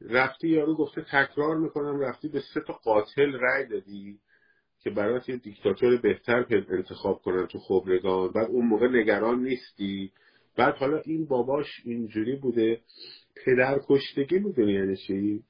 [0.00, 4.18] رفتی یارو گفته تکرار می‌کنم رفتی به سه تا قاتل رأی دادی
[4.82, 8.32] که برات یه دیکتاتور بهتر انتخاب کنن تو خبرگان.
[8.32, 10.12] بعد اون موقع نگران نیستی.
[10.56, 12.80] بعد حالا این باباش اینجوری بوده.
[13.44, 15.42] پدر کشتگی می‌دونی یعنی چی؟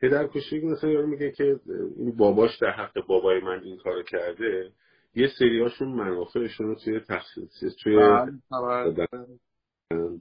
[0.00, 1.60] پدر کشتگی مثلا یارو میگه که
[1.98, 4.72] این باباش در حق بابای من این کارو کرده.
[5.14, 9.38] یه سریاشون منافعشون رو توی تخصیص توی بله،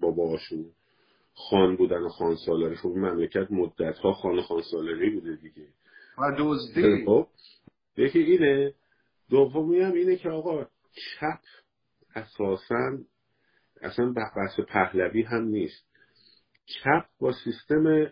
[0.01, 0.65] باباشون
[1.33, 2.75] خان بودن و خان سالاری.
[2.75, 5.67] خب مملکت مدت ها خان خان سالاری بوده دیگه.
[6.17, 7.05] و دزدی.
[7.05, 7.27] خب
[7.97, 8.73] یکی اینه.
[9.29, 11.39] دومی هم اینه که آقا چپ
[12.15, 12.97] اساسا
[13.81, 15.85] اصلا بحث پهلوی هم نیست.
[16.65, 18.11] چپ با سیستم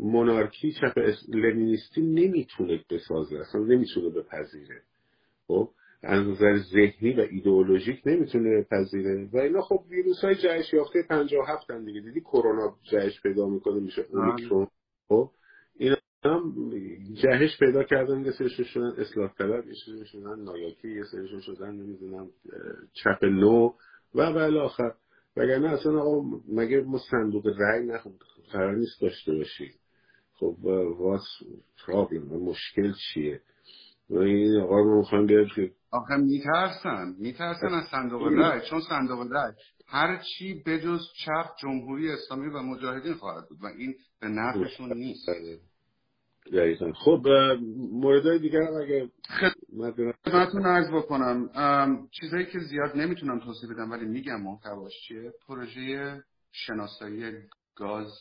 [0.00, 4.82] مونارکی چپ لنینیستی نمی‌تونه بسازه اصلا نمی‌تونه بپذیره.
[5.46, 5.70] خب
[6.02, 11.70] از نظر ذهنی و ایدئولوژیک نمی‌تونه بپذیره و اینا خب ویروس های جهش یافته 57
[11.70, 12.00] هم دیگه.
[12.00, 14.66] دیدی کرونا جهش پیدا می‌کنه میشه اومیکرون.
[15.08, 15.30] خب
[15.76, 16.54] اینا هم
[17.22, 21.70] جهش پیدا کردن یه سرشون شدن اصلاح طلب یه سرشون شدن نایاکی یه سرشون شدن
[21.70, 22.30] نمی‌دونم
[22.92, 23.72] چپ نو
[24.14, 24.94] و به آخر.
[25.36, 28.12] وگرنه اصلا آقا مگه ما صندوق رأی نخون
[28.52, 29.72] قرار نیست داشته باشیم.
[30.34, 30.56] خب
[30.98, 31.26] واس
[31.86, 33.40] پرابلم مشکل چیه؟
[34.10, 35.46] این آقا رو می‌خوام بیاد
[35.90, 37.14] آخه میترسن.
[37.18, 38.60] میترسن از صندوق رأی.
[38.70, 39.52] چون صندوق رأی
[39.88, 45.28] هر چی بجز چپ جمهوری اسلامی و مجاهدین خواهد بود و این به نفعشون نیست.
[45.28, 45.58] بله.
[46.52, 46.92] دقیقا.
[46.92, 47.26] خب
[47.92, 49.10] موردهای دیگر هم اگه
[50.24, 51.48] خدمتتون عرض بکنم.
[52.20, 57.32] چیزایی که زیاد نمی‌تونم توضیح بدم ولی میگم محتواش چیه؟ پروژه شناسایی
[57.74, 58.12] گاز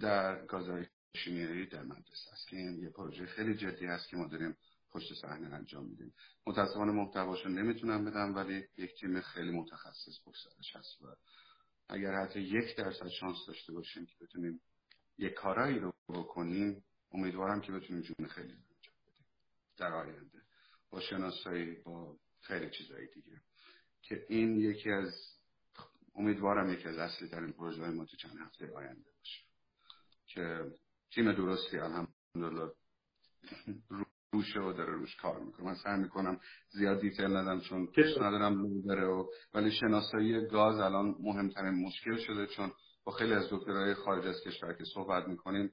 [0.00, 0.84] در گازهای
[1.16, 4.56] شیمیایی در مدرسه است که این یه پروژه خیلی جدی هست که ما داریم
[4.92, 6.14] پشت صحنه انجام میدیم.
[6.46, 11.06] متاسفانه محتواشو نمی‌تونم بدم ولی یک تیم خیلی متخصص پشت هست و
[11.88, 14.60] اگر حتی یک درصد شانس داشته باشیم که بتونیم
[15.18, 19.26] یک کارایی رو بکنیم امیدوارم که بتونیم جون خیلی انجام بدیم.
[19.76, 20.42] در آینده.
[20.90, 23.40] با شناسایی با خیلی چیزایی دیگه.
[24.02, 25.14] که این یکی از
[26.14, 29.44] امیدوارم یکی از اصلی ترین پروژه ما تو چند هفته آینده باشه.
[30.26, 30.72] که
[31.10, 32.72] تیم درستی الحمدلله
[34.32, 35.66] روشه و داره روش کار می‌کنه.
[35.66, 36.40] من سعی می‌کنم
[36.70, 42.16] زیاد دیتیل ندم چون دوست ندارم لو بره و ولی شناسایی گاز الان مهمترین مشکل
[42.16, 42.72] شده چون
[43.04, 45.72] با خیلی از دکترهای خارج از کشور که صحبت می‌کنیم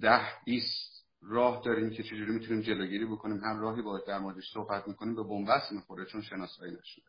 [0.00, 3.40] ده بیست راه داریم که چجوری می‌تونیم جلوگیری بکنیم.
[3.44, 7.04] هر راهی باید در موردش صحبت می‌کنیم به بنبست می‌خوره چون شناسایی نشده.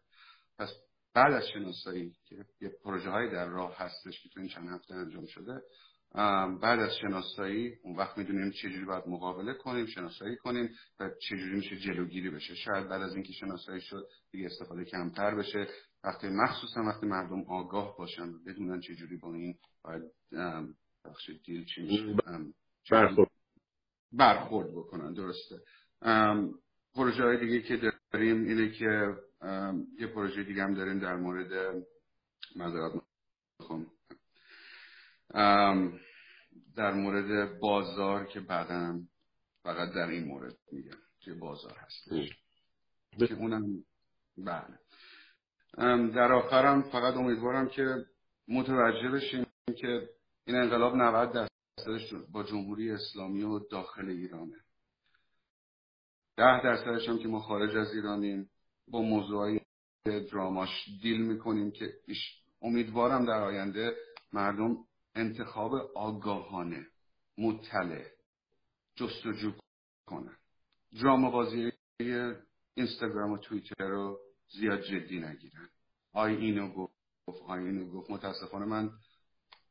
[0.60, 0.70] پس
[1.14, 4.96] بعد از شناسایی که یه پروژه های در راه هستش که تو این چند هفته
[4.96, 5.62] انجام شده
[6.62, 10.69] بعد از شناسایی اون وقت می‌دونیم چجوری باید مقابله کنیم شناسایی کنیم
[11.00, 12.56] و چجوری میشه جلوگیری بشه.
[12.56, 15.67] شاید بعد از اینکه شناسایی شد دیگه استفاده کمتر بشه.
[16.04, 20.04] وقتی مخصوصا وقتی مردم آگاه باشن بدونن چجوری با این باید
[21.06, 22.15] بخش دیل چی
[22.91, 23.32] برخورد.
[24.12, 25.56] برخورد بکنن درسته.
[26.95, 29.15] پروژه های دیگه که داریم اینه که
[30.00, 31.84] یه پروژه دیگه هم داریم در مورد
[32.56, 33.02] مذارت
[33.60, 33.88] می‌خوام
[36.76, 39.00] در مورد بازار که بعدا
[39.63, 42.30] فقط در این مورد میگم که بازار هستش.
[43.17, 43.84] که اونم
[44.38, 44.80] بله.
[46.12, 48.06] در آخرم فقط امیدوارم که
[48.48, 49.46] متوجه بشیم
[49.78, 50.10] که
[50.46, 54.58] این انقلاب 90 درصدش با جمهوری اسلامی و داخل ایرانه.
[56.38, 58.50] ده درصدش هم که ما خارج از ایرانیم
[58.88, 59.60] با موضوعی
[60.06, 60.70] دراماش
[61.02, 61.94] دیل می‌کنیم که
[62.62, 63.96] امیدوارم در آینده
[64.34, 64.78] مردم
[65.15, 66.88] انتخاب آگاهانه
[67.38, 68.06] مطلع
[68.95, 69.52] جستجو
[70.06, 70.38] کنن
[71.02, 71.71] دراما بازی
[72.74, 74.19] اینستاگرام و توییتر رو
[74.50, 75.69] زیاد جدی نگیرن.
[76.13, 78.12] آی اینو گفت آی اینو گفت.
[78.12, 78.91] متاسفانه من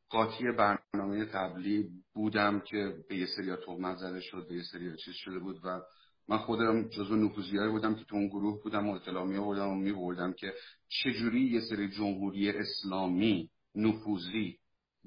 [0.09, 5.13] قاطی برنامه قبلی بودم که به یه سریا تهمت زده شد به یه سریا چیز
[5.13, 5.81] شده بود و
[6.27, 9.75] من خودم جزو نفوذیایی بودم که تو اون گروه بودم و اطلاع می آوردم و
[9.75, 10.53] می بردم که
[10.87, 14.57] چجوری یه سری جمهوری اسلامی نفوذی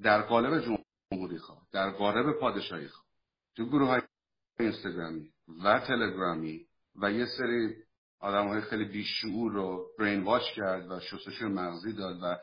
[0.03, 0.63] در قالب
[1.11, 3.05] جمهوری خواه در قالب پادشاهی خواه.
[3.55, 4.01] تو گروه های
[4.59, 5.31] اینستاگرامی
[5.63, 6.65] و تلگرامی
[7.01, 7.75] و یه سری
[8.19, 12.37] آدم های خیلی بیشعور رو برین واش کرد و شستشوی مغزی داد و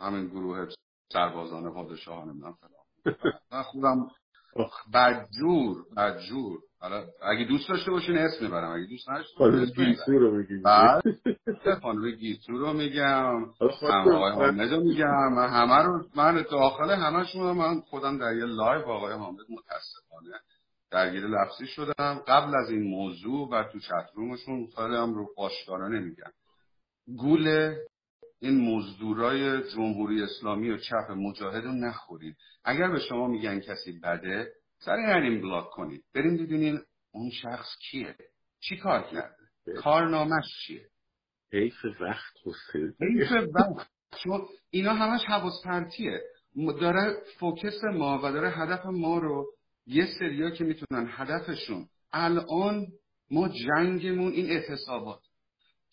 [0.00, 0.68] همین گروه
[1.12, 3.14] سربازان پادشاهان من فلان.
[3.52, 4.10] من خودم
[4.94, 10.62] بدجور بدجور حالا اگه دوست داشته باشین اسم می‌برم اگه دوست نداشته گیسو رو میگیم
[10.62, 11.02] بعد
[11.82, 13.44] خانم گیسو رو میگم
[13.82, 18.84] آقای حامد رو میگم من همه رو من داخل همشون من خودم در یه لایو
[18.84, 20.40] آقای حامد متاسفانه
[20.90, 22.22] درگیر لفظی شدم.
[22.28, 26.32] قبل از این موضوع و تو chat room شون خیلی هم رو باشدارا نمیگم.
[27.16, 27.74] گول
[28.40, 32.36] این مزدورای جمهوری اسلامی و چپ مجاهد رو نخورید.
[32.64, 34.52] اگر به شما میگن کسی بده
[34.84, 36.04] سریع نریم بلاک کنید.
[36.14, 36.80] بریم ببینین
[37.12, 38.16] اون شخص کیه.
[38.60, 39.36] چی کار کرده؟
[39.76, 40.88] کارنامش چیه؟
[41.52, 43.90] حیف وقت حسین حیف وقت.
[44.22, 46.20] چون اینا همش حواس پرتیه.
[46.80, 49.46] داره فوکس ما و داره هدف ما رو
[49.86, 51.88] یه سریا که می‌تونن هدفشون.
[52.12, 52.86] الان
[53.30, 55.20] ما جنگمون این اعتصابات.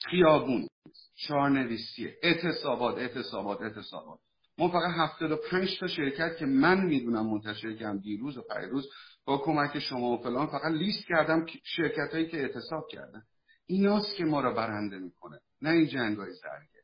[0.05, 0.67] خیابون.
[1.15, 2.17] چهارنویسیه.
[2.23, 4.19] اعتصابات اعتصابات اعتصابات.
[4.57, 8.89] ما فقط هفتاد و پنج تا شرکت که من می‌دونم منتشر کردم دیروز و پیروز
[9.25, 13.23] با کمک شما و فلان فقط لیست کردم شرکت هایی که اعتصاب کردن.
[13.67, 16.81] ایناست که ما را برنده می‌کنه نه این جنگ های زرگه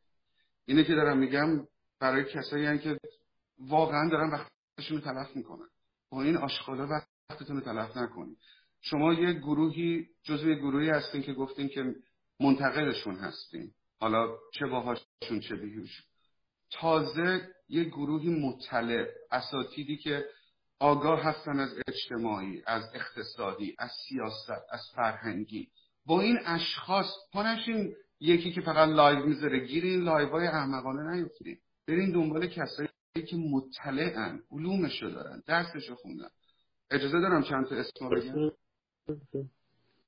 [0.65, 1.67] اینه که دارم میگم
[1.99, 2.99] برای کسایی که
[3.60, 5.67] واقعا دارن وقتشون رو تلف می‌کنن.
[6.10, 6.88] با این آشغالا
[7.30, 8.38] وقتتون رو تلف نکنید.
[8.82, 11.95] شما یه گروهی جزو گروهی هستین که گفتین که
[12.39, 13.71] منتقدشون هستین.
[13.99, 16.03] حالا چه باهوشن چه بیهوش
[16.71, 20.25] تازه یه گروهی مطلع اساتیدی که
[20.80, 25.67] آگاه هستن از اجتماعی از اقتصادی از سیاست از فرهنگی.
[26.06, 31.60] با این اشخاص پانشین یکی که فقط لایو می‌ذاره گیر این لایو های احمقانه نیفتید
[31.88, 32.89] برین دنبال کسایی
[33.27, 36.30] که مطلعن علومشو دارن درسشو خوندن.
[36.91, 38.51] اجازه دارم چند تا اسم بگم؟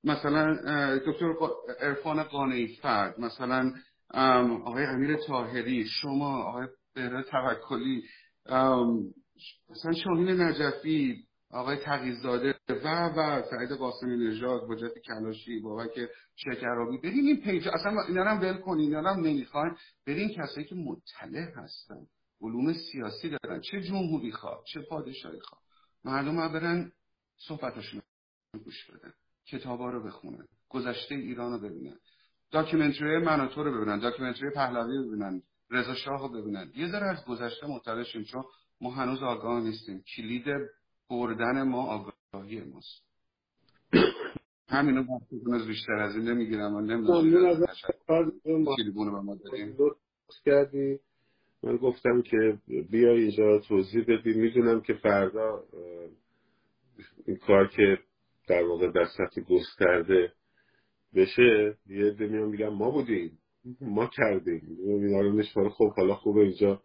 [0.04, 0.56] مثلا
[0.98, 1.34] دکتر
[1.80, 3.74] ارفان قانعی فرد مثلا
[4.14, 8.04] آقای امیر تاهری شما آقای بهره توکلی
[9.70, 16.98] مثلا شاهین نجفی آقای تقیزاده و و سعید قاسمی نژاد بجت کلاشی بابک شکرابی.
[16.98, 19.76] برین این پیج اصلا اینا هم ول کنین اینا هم نمی‌خواین.
[20.08, 22.08] برین کسایی که مطلع هستن
[22.42, 23.62] علوم سیاسی دارن.
[23.62, 25.62] چه جمهوری خواه چه پادشاهی خواه.
[26.04, 26.92] مردم ها برن
[27.38, 28.02] صحبتشون
[28.66, 29.14] گوش بدن
[29.46, 32.00] کتابا رو بخونن گذشته ایران رو ببینن.
[32.52, 36.72] داکیومنتری من و تو رو ببینن documentary پهلوی رو ببینن رضا شاه رو ببینن.
[36.76, 38.44] یه ذره از گذشته مطلع شیم چون
[38.82, 40.04] ما هنوز آگاه نیستیم.
[40.16, 40.46] کلید
[41.10, 41.84] بردن ما
[42.34, 43.04] آگاهی ماست.
[44.70, 45.20] همینو
[45.54, 47.66] از بیشتر از این نمی‌گیرم و نمی‌دونم
[48.78, 49.78] تریبون به ما داریم
[50.46, 51.00] کردی.
[51.64, 52.58] من گفتم که
[52.90, 54.34] بیای اینجا توضیح بدی.
[54.34, 55.64] می‌دونم که فردا
[57.26, 57.98] این کار که
[58.48, 60.34] در واقع در سطح گسترده
[61.16, 63.40] بشه یه عده میان میگن ما بودیم
[63.82, 64.62] ما کردیم.
[65.32, 66.82] میشماره خب حالا خوبه اینجا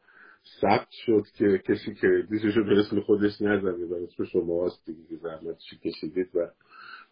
[0.60, 5.16] ثبت شد که کسی کردیتشو به اسم خودش نزنه و اسم شما هست دیگه؟ که
[5.16, 6.50] زحمتشو کشیدید و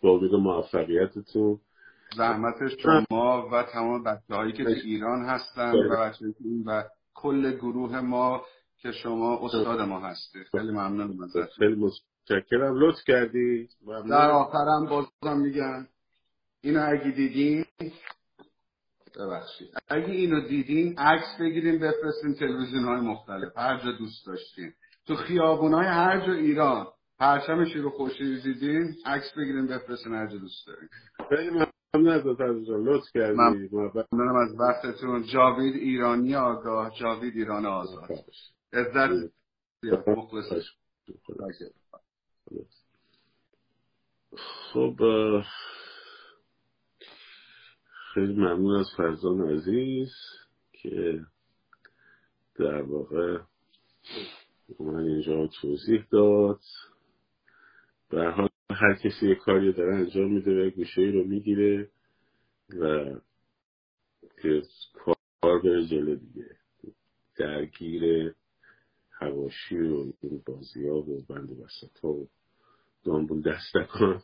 [0.02, 1.58] با امید موفقیتتون؟
[2.16, 6.24] زحمت شما و تمام بچه هایی که در ایران هستن و بچه
[6.66, 8.42] و کل گروه ما
[8.78, 12.78] که شما استاد ما هستی خیلی ممنون خیلی متشکرم.
[12.78, 13.68] لطف کردی.
[14.08, 15.88] در آخرم بازم میگن
[16.62, 17.64] اینو اگه دیدین
[19.16, 19.68] ببخشید.
[19.88, 23.56] اگه اینو دیدین عکس بگیریم بفرستین تلویزیون های مختلف.
[23.56, 24.72] هر جا دوست داشتین.
[25.06, 26.86] تو خیابون های هر جا ایران
[27.18, 30.88] پرچم شیر و خوشی دیدین عکس بگیریم بفرستین هر جا دوست دارین.
[31.28, 31.50] خیلی
[31.94, 32.26] ممنون از
[32.68, 33.38] لطف کردی
[34.12, 35.22] ممنونم از وقتتون.
[35.22, 38.10] جاوید ایرانی آگاه جاوید ایران آزاد.
[38.72, 39.32] عزت
[40.06, 40.52] مخلص
[44.72, 44.96] خب
[48.14, 50.12] خیلی ممنون از فرزان عزیز
[50.72, 51.20] که
[52.54, 53.38] در واقع
[54.80, 56.60] من اینجا توضیح داد.
[58.10, 61.90] به حال هر کسی یه کاری داره انجام میده و گوشه رو می‌گیره
[62.80, 63.14] و
[64.42, 64.62] که
[64.94, 66.56] کار به جلو دیگه.
[67.36, 68.34] درگیر
[69.12, 72.28] هواشی و این بازی ها و بند وسط ها و
[73.04, 74.22] دانبون دستکان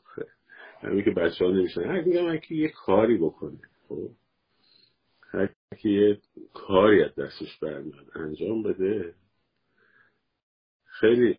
[0.81, 1.83] همین که بچه ها نمیشن.
[1.83, 3.59] هر میگم که یه کاری بکنه.
[3.89, 4.11] خب
[5.79, 6.21] که یه
[6.55, 9.15] کاری از دستش برمیاد انجام بده.
[10.85, 11.39] خیلی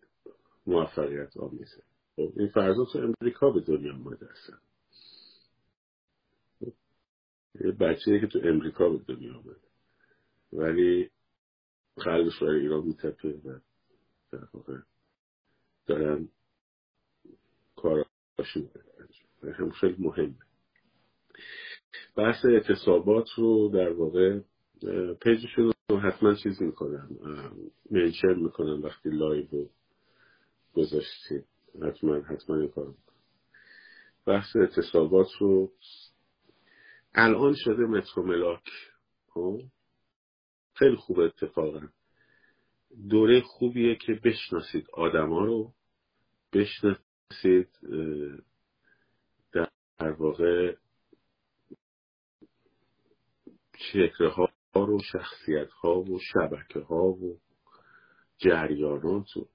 [0.66, 1.82] موفقیت آمیزه.
[2.16, 4.58] خب این فرضا تو امریکا به دنیا آمده هستن
[7.54, 9.60] یه بچه که تو امریکا به دنیا آمده
[10.52, 11.10] ولی
[11.96, 13.58] قلبش برای ایران میتپه و
[14.32, 14.78] در واقع
[15.86, 16.28] دارن
[17.76, 18.70] کاراشون
[19.58, 20.34] هم خیلی مهمه.
[22.16, 24.40] بحث اعتصابات رو در واقع
[25.22, 27.08] page شون رو حتما چیز می‌کنم
[27.90, 29.70] mention می‌کنم وقتی لایو رو
[30.74, 31.44] گذاشتی
[31.82, 32.94] حتما حتما این کار
[34.26, 35.72] بحث اعتصابات رو
[37.14, 38.64] الان شده متر و ملاک.
[39.28, 39.60] خب؟
[40.74, 41.80] خیلی خوب اتفاقا.
[43.08, 45.72] دوره خوبیه که بشناسید آدما رو.
[46.52, 47.68] بشناسید
[49.98, 50.74] در واقع
[53.80, 57.40] چهره ها رو شخصیت ها و شبکه ها و
[58.38, 59.48] جریانات رو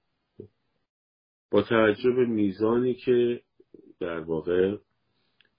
[1.50, 3.42] با توجه به میزانی که
[4.00, 4.76] در واقع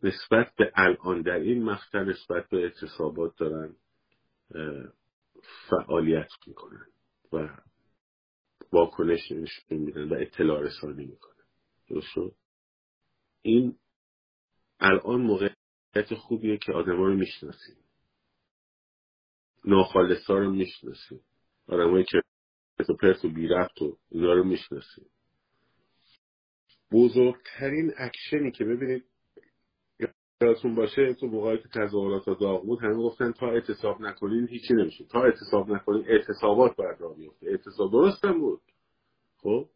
[0.03, 3.75] نسبت به الان در این مقطع نسبت به اعتصابات دارن
[5.69, 6.85] فعالیت می‌کنن
[7.33, 7.57] و
[8.71, 11.45] واکنش نشون میدن و اطلاع رسانی می‌کنن.
[11.89, 12.35] درست
[13.41, 13.75] این
[14.79, 17.86] الان موقعیت خوبیه که آدما رو می‌شناسیم.
[19.65, 21.21] ناخالصا رو می‌شناسیم.
[21.67, 22.21] آدمایی که
[23.01, 25.05] پرت و بی رفت و اینا رو می‌شناسیم.
[26.91, 29.05] بزرگترین اکشنی که ببینید
[30.41, 35.05] یادتون باشه تو موقعی که تظاهرات داغ بود همه گفتن تا اعتصاب نکنین هیچی نمیشه.
[35.05, 37.47] تا اعتصاب نکنین اعتصابات باید راه بیفته.
[37.47, 38.61] اعتصاب درستم بود.
[39.37, 39.69] خب؟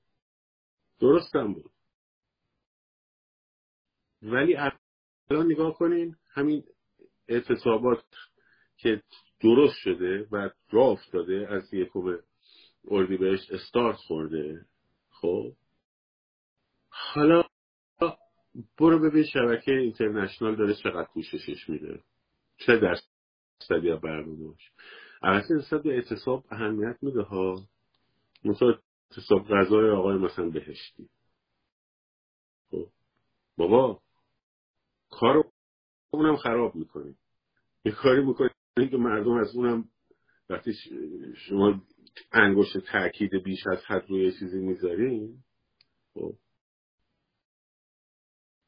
[0.99, 1.71] درستم بود.
[4.21, 6.63] ولی الان نگاه کنین همین
[7.27, 8.03] اعتصابات
[8.77, 9.03] که
[9.43, 12.17] درست شده و راه افتاده از یکم
[12.87, 14.65] اردیبهشت استارت خورده.
[15.09, 15.51] خب؟
[16.89, 17.43] حالا
[18.79, 22.03] برو ببین شبکه اینترنشنال داره چقدر پوششش میده.
[22.57, 24.71] چه درصدی از برنامه‌اش.
[25.21, 27.61] البته نسبت به اعتصاب اهمیت میده ها.
[28.45, 28.79] مثلا
[29.11, 31.09] اعتصاب غذای آقای مثلا بهشتی.
[32.71, 32.87] خب؟
[33.57, 34.01] بابا
[35.09, 35.43] کار
[36.11, 37.15] اونم خراب می‌کنی.
[37.85, 38.49] یه کاری می‌کنی.
[38.75, 39.89] که مردم از اونم
[40.49, 40.73] وقتی
[41.35, 41.81] شما
[42.31, 45.37] انگشت تاکید بیش از حد روی چیزی می‌ذارین
[46.13, 46.33] خب.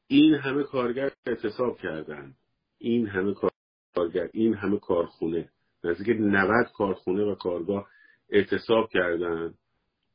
[0.06, 2.34] این همه کارگر اعتصاب کردن.
[2.78, 3.34] این همه
[3.94, 5.50] کارگر این همه کارخونه.
[5.84, 7.88] نزدیک 90 کارخونه و کارگاه
[8.30, 9.54] اعتصاب کردن.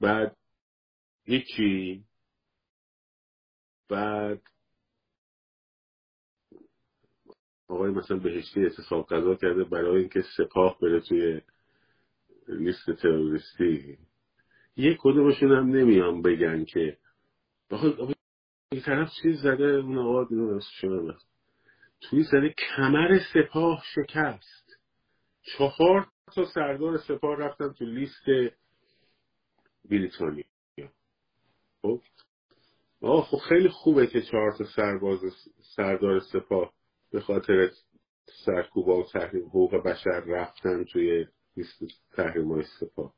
[0.02, 0.38] بعد
[1.23, 2.04] هیچی
[3.89, 4.41] بعد
[7.69, 11.41] آقای مثلا بهشتی اعتصاب قضا کرده برای اینکه سپاه بره توی
[12.47, 13.97] لیست تروریستی.
[14.77, 16.97] یک کدومشون هم نمیان بگن که
[18.71, 20.25] این طرف چیز زده؟ اون آقا
[22.01, 24.79] توی زده کمر سپاه شکست.
[25.41, 28.55] چهار تا سردار سپاه رفتن تو لیست
[29.89, 30.43] بریتانیا.
[31.82, 32.01] خب؟
[33.01, 35.19] خب خیلی خوبه که چهار تا سرباز
[35.75, 36.73] سردار سپاه
[37.11, 37.71] به خاطر
[38.45, 41.27] سرکوبا و تحریم حقوق بشر رفتن توی
[42.15, 43.13] تحریم های سپاه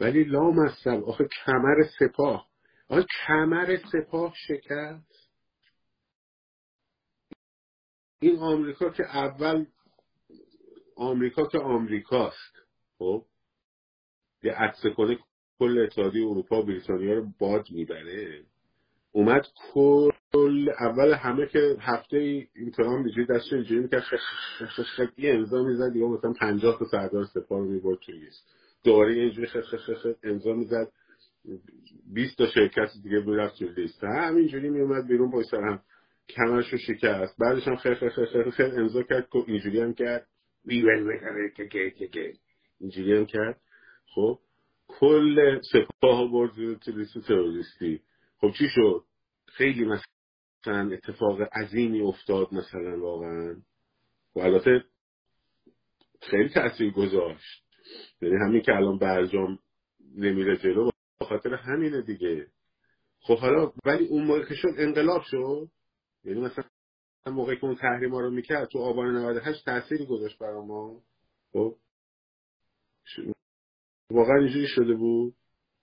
[0.00, 2.50] ولی لام هستم آخه کمر سپاه.
[2.88, 5.30] آخه کمر سپاه شکست.
[8.20, 9.66] این آمریکا که اول
[10.96, 12.56] آمریکا که آمریکاست.
[12.98, 13.26] خب؟
[14.42, 15.18] یه عدسه کنه
[15.58, 18.44] کل اتحادیه اروپا بریتانیا رو باد می‌بره.
[19.12, 24.02] اومد کل اول همه که هفته ای امتحان اینجوری دستش اینجوری می‌کرد
[25.18, 28.46] یه امضا می‌زد یا مثلا پنجاه تا سردار سپاه رو می‌برد توی لیست
[28.84, 29.48] دوباره اینجوری
[30.24, 30.92] امضا می‌زد
[32.14, 35.82] 20 تا شرکت دیگه رفت توی لیست همینجوری میومد بیرون با سر هم
[36.38, 40.26] رو شکست بعدش هم خیلی خیلی خیلی خیلی امضا کرد اینجوری هم کرد
[42.80, 43.60] اینجوری هم کرد
[44.14, 44.38] خب
[44.88, 48.00] کل سپاه برد توی لیست تروریستی
[48.40, 49.04] خب چی شد؟
[49.46, 53.62] خیلی مثلا اتفاق عظیمی افتاد مثلا واقعا.
[54.36, 54.84] و البته
[56.22, 57.64] خیلی تاثیر گذاشت.
[58.22, 59.58] یعنی همین که الان برجام
[60.16, 62.46] نمیره جلو خاطر همینه دیگه.
[63.20, 65.68] خب حالا ولی اون موقع که شد انقلاب شد.
[66.24, 66.64] یعنی مثلا
[67.26, 71.02] موقعی که اون تحریم رو می‌کرد تو آبان 98 تأثیری گذاشت برای ما.
[71.52, 71.76] خب؟
[74.10, 75.34] واقعا اینجوری شده بود.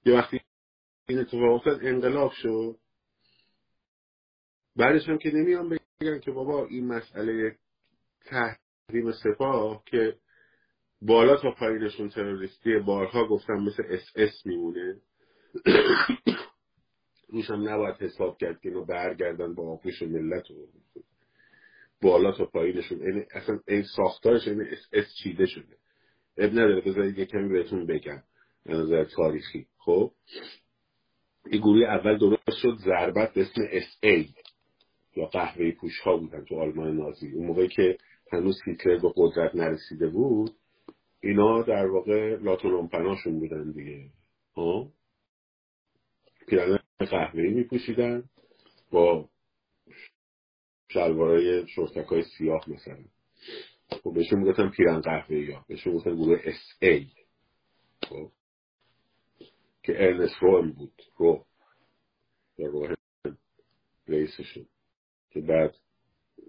[0.06, 0.37] یه وقتی
[1.10, 2.76] این اتفاق افتاد انقلاب شد.
[4.76, 7.56] بعدش هم که نمیان بگن که بابا این مسئله
[8.26, 10.18] تحریم سپاه که
[11.02, 15.02] بالا تا پایینشون تروریستی بارها گفتم مثل اس اس میمونه.
[17.30, 20.68] روش هم نباید حساب کرد که اینو برگردن به آغوش ملت رو.
[22.02, 23.02] بالا تا پایینشون.
[23.02, 25.78] یعنی اصلا این ساختارش این اس اس چیده شده.
[26.38, 28.24] عیب نداره بذارید یه کمی بهتون بگم.
[28.66, 29.68] نظر تاریخی.
[29.78, 30.12] خب؟
[31.52, 34.28] این گروه اول درست شد ضربت به اسم اس ای
[35.16, 37.32] یا قهوه پوش ها بودن تو آلمان نازی.
[37.32, 37.98] اون موقعی که
[38.32, 40.52] هنوز هیتلر به قدرت نرسیده بود
[41.24, 44.10] اینا در واقع لات و لومپناشون بودن دیگه.
[44.56, 44.92] ها
[46.48, 48.24] پیرن قهوه‌ای میپوشیدن
[48.92, 49.30] با
[50.90, 53.04] شلوارای شورتک های سیاه مثلا.
[53.90, 57.08] خب بهشون می‌گفتن پیرن قهوه یا بهشون می‌گفتن گروه اس ای
[58.04, 58.32] خب.
[59.88, 61.46] که ارنست روم بود رو
[62.58, 62.94] یا روح
[64.08, 64.66] رئیسشون
[65.30, 65.76] که بعد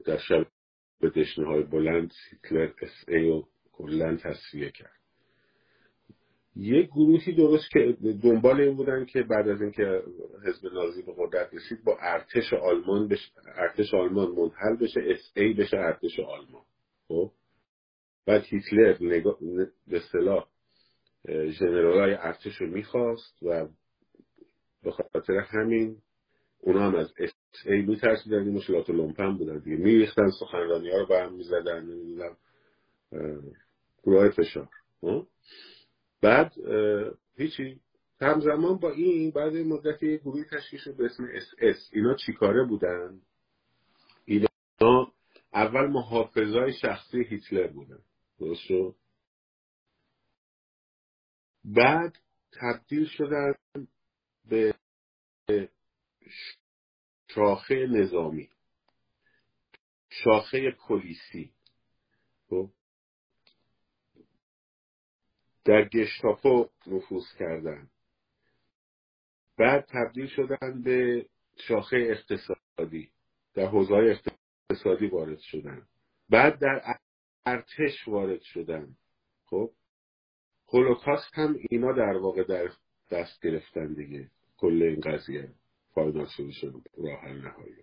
[0.07, 4.99] در شب دشنه های بلند هیتلر اس ای رو کلا تصفیه کرد.
[6.57, 10.03] یک گروهی درست که دنبال این بودن که بعد از اینکه
[10.47, 13.33] حزب نازی به قدرت رسید با ارتش آلمان بش...
[13.55, 16.65] ارتش آلمان منحل بشه اس ای بشه ارتش آلمان.
[17.09, 17.33] خب؟
[18.27, 19.39] بعد هیتلر نگاه
[19.87, 20.47] به اصطلاح
[21.27, 23.69] ژنرالای ارتش رو می‌خواست و
[24.83, 25.97] به خاطر همین
[26.61, 27.33] اونا هم از اس
[27.67, 29.77] ای میترسیدن این مشکلات لومپن بودن دیگه.
[29.77, 32.37] میریختن سخنرانی ها رو به هم می‌زدن نمی‌دونم
[34.03, 34.69] گروه فشار.
[36.23, 36.53] بعد
[37.37, 37.81] هیچی.
[38.21, 42.65] همزمان با این بعد مدتی یه گروهی تشکیل شد به اسم اس اس اینا چیکاره
[42.65, 43.21] بودن؟
[44.25, 45.13] اینا
[45.55, 47.99] اول محافظای شخصی هیتلر بودن.
[48.41, 48.63] درست
[51.65, 52.19] بعد
[52.53, 53.55] تبدیل شدن
[54.45, 54.75] به
[57.29, 58.51] شاخه نظامی
[60.11, 61.53] شاخه پلیسی
[62.49, 62.71] خب؟
[65.65, 67.91] در گشتاپو نفوذ کردن.
[69.59, 71.27] بعد تبدیل شدن به
[71.69, 73.11] شاخه اقتصادی.
[73.55, 75.87] در حوزه اقتصادی وارد شدن.
[76.29, 76.99] بعد در
[77.47, 78.97] ارتش وارد شدن.
[79.45, 79.73] خب؟
[80.73, 82.71] هولوکاست هم اینا در واقع در
[83.11, 84.31] دست گرفتن دیگه.
[84.57, 85.49] کل این قضیه
[85.95, 87.75] final solution راه حل نهایی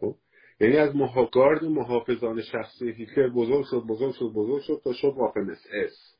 [0.00, 0.16] خب؟
[0.60, 5.14] یعنی از محا گارد محافظان شخصی هیتلر بزرگ شد بزرگ شد بزرگ شد تا شد
[5.16, 6.16] وافن اس اس.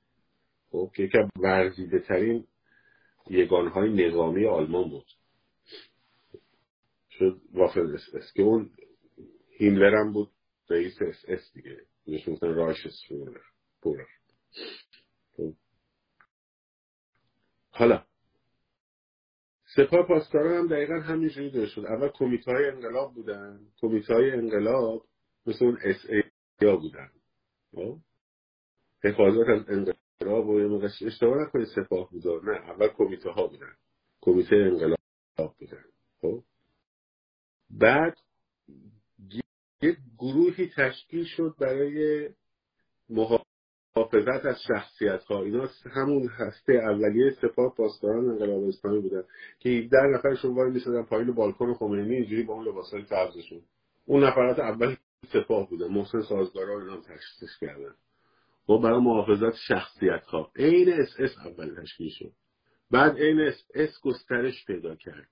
[0.71, 2.45] خب؟ که یکی ورزیده ترین
[3.31, 5.07] یگانهای نظامی آلمان بود.
[7.11, 8.33] شد وافن اس اس.
[8.33, 8.71] که اون
[9.59, 10.31] هیملر هم بود
[10.71, 11.81] رئیس اس اس دیگه.
[12.07, 14.07] بهش می‌گفتن Reichsführer
[15.37, 15.53] خب.
[17.83, 18.05] حالا.
[19.77, 21.87] سپاه پاسداران هم دقیقا همینجوری داره شد.
[21.87, 23.61] اول کمیته های انقلاب بودن.
[23.81, 25.07] کمیته های انقلاب
[25.47, 27.11] مثل اون اس ای بودن.
[27.75, 27.99] خب.
[29.05, 33.77] حفاظت از انقلاب و اشتباه نکنید سپاه بودن نه اول کمیته ها بودن.
[34.21, 35.85] کمیته انقلاب بودن.
[36.21, 36.43] خب؟
[37.71, 38.19] بعد
[39.83, 42.29] یک گروهی تشکیل شد برای
[43.97, 49.23] محافظت از شخصیت ها اینا همون هسته اولیه سپاه پاسداران انقلاب اسلامی بودن
[49.59, 53.63] که 17 نفرشون وای می‌شدن پایین بالکن خمینی اینجوری با اون لباسای سبزشون
[54.07, 54.97] اون نفرات اول
[55.33, 57.95] سپاه بودن محسن سازگارا اینا تشخیص کردن.
[58.67, 62.33] با برای محافظت شخصیت ها عین اس اس اول تشکیل شد.
[62.91, 65.29] بعد عین اس اس گسترش پیدا کرد.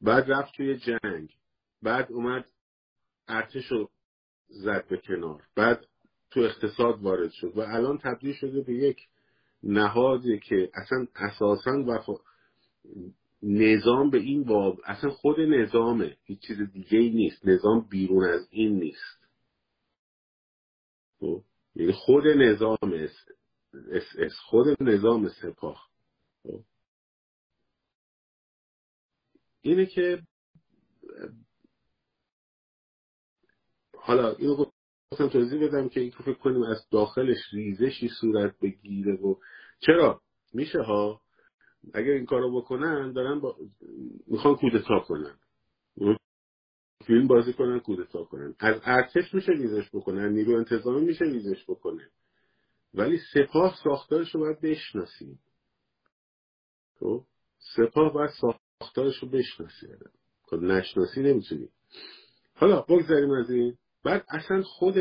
[0.00, 1.30] بعد رفت توی جنگ.
[1.82, 2.44] بعد اومد
[3.28, 3.90] ارتش رو
[4.48, 5.42] زد به کنار.
[5.56, 5.86] بعد
[6.32, 9.08] تو اقتصاد وارد شد و الان تبدیل شده به یک
[9.62, 12.12] نهادی که اصلا اساسا وفا...
[13.42, 18.48] نظام به این باب اصلا خود نظامه هیچ چیز دیگه ای نیست نظام بیرون از
[18.50, 19.28] این نیست
[21.20, 21.42] خب؟
[21.74, 23.08] یعنی خود نظام
[24.18, 25.88] اس خود نظام سپاه
[26.42, 26.60] خب.
[29.60, 30.22] اینه که
[33.94, 34.64] حالا اینو
[35.12, 39.34] گفتم توضیح بدم که این فکر کنیم از داخلش ریزشی صورت بگیره و
[39.80, 40.20] چرا؟
[40.54, 41.20] میشه ها؟
[41.94, 43.56] اگر این کارو بکنن دارن با...
[44.26, 45.38] می‌خوان کودتا کنن.
[47.06, 48.54] فیلم بازی کنن کودتا کنن.
[48.58, 52.10] از ارتش میشه ریزش بکنن نیرو انتظامی میشه ریزش بکنه.
[52.94, 55.38] ولی سپاه ساختارش رو باید بشناسیم.
[57.00, 57.24] خب؟
[57.76, 58.30] سپاه باید
[58.80, 59.86] ساختارش رو بشناسی
[60.42, 61.68] خب نشناسی نمی‌تونی
[62.54, 63.78] حالا بگذاریم از این.
[64.04, 64.94] بعد اصلا خود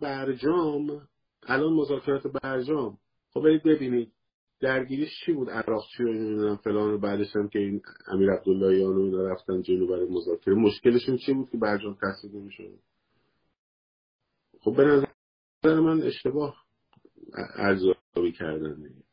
[0.00, 1.08] برجام
[1.42, 2.98] الان مذاکرات برجام.
[3.30, 4.12] خب برید ببینید
[4.60, 9.28] درگیریش چی بود؟ عراق چی رو فلان و بعدش هم که این امیر عبداللهیان و
[9.28, 10.54] رفتن جلو برای مذاکره.
[10.54, 12.78] مشکلشون چی بود که برجام تصدیق نمی‌شد؟
[14.60, 16.64] خب به نظر من اشتباه
[17.56, 19.04] ارزیابی کردن دیگه.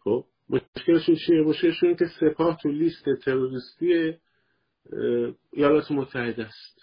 [0.00, 4.18] خب مشکلشون چیه؟ مشکلشون که سپاه تو لیست تروریستی
[5.52, 6.80] ایالات متحده است.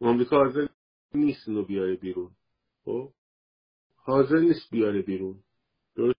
[0.00, 0.66] آمریکا حاضر
[1.14, 2.30] نیست اینو بیاره بیرون.
[2.84, 3.12] خب؟
[3.96, 5.42] حاضر نیست بیاره بیرون.
[5.96, 6.18] درست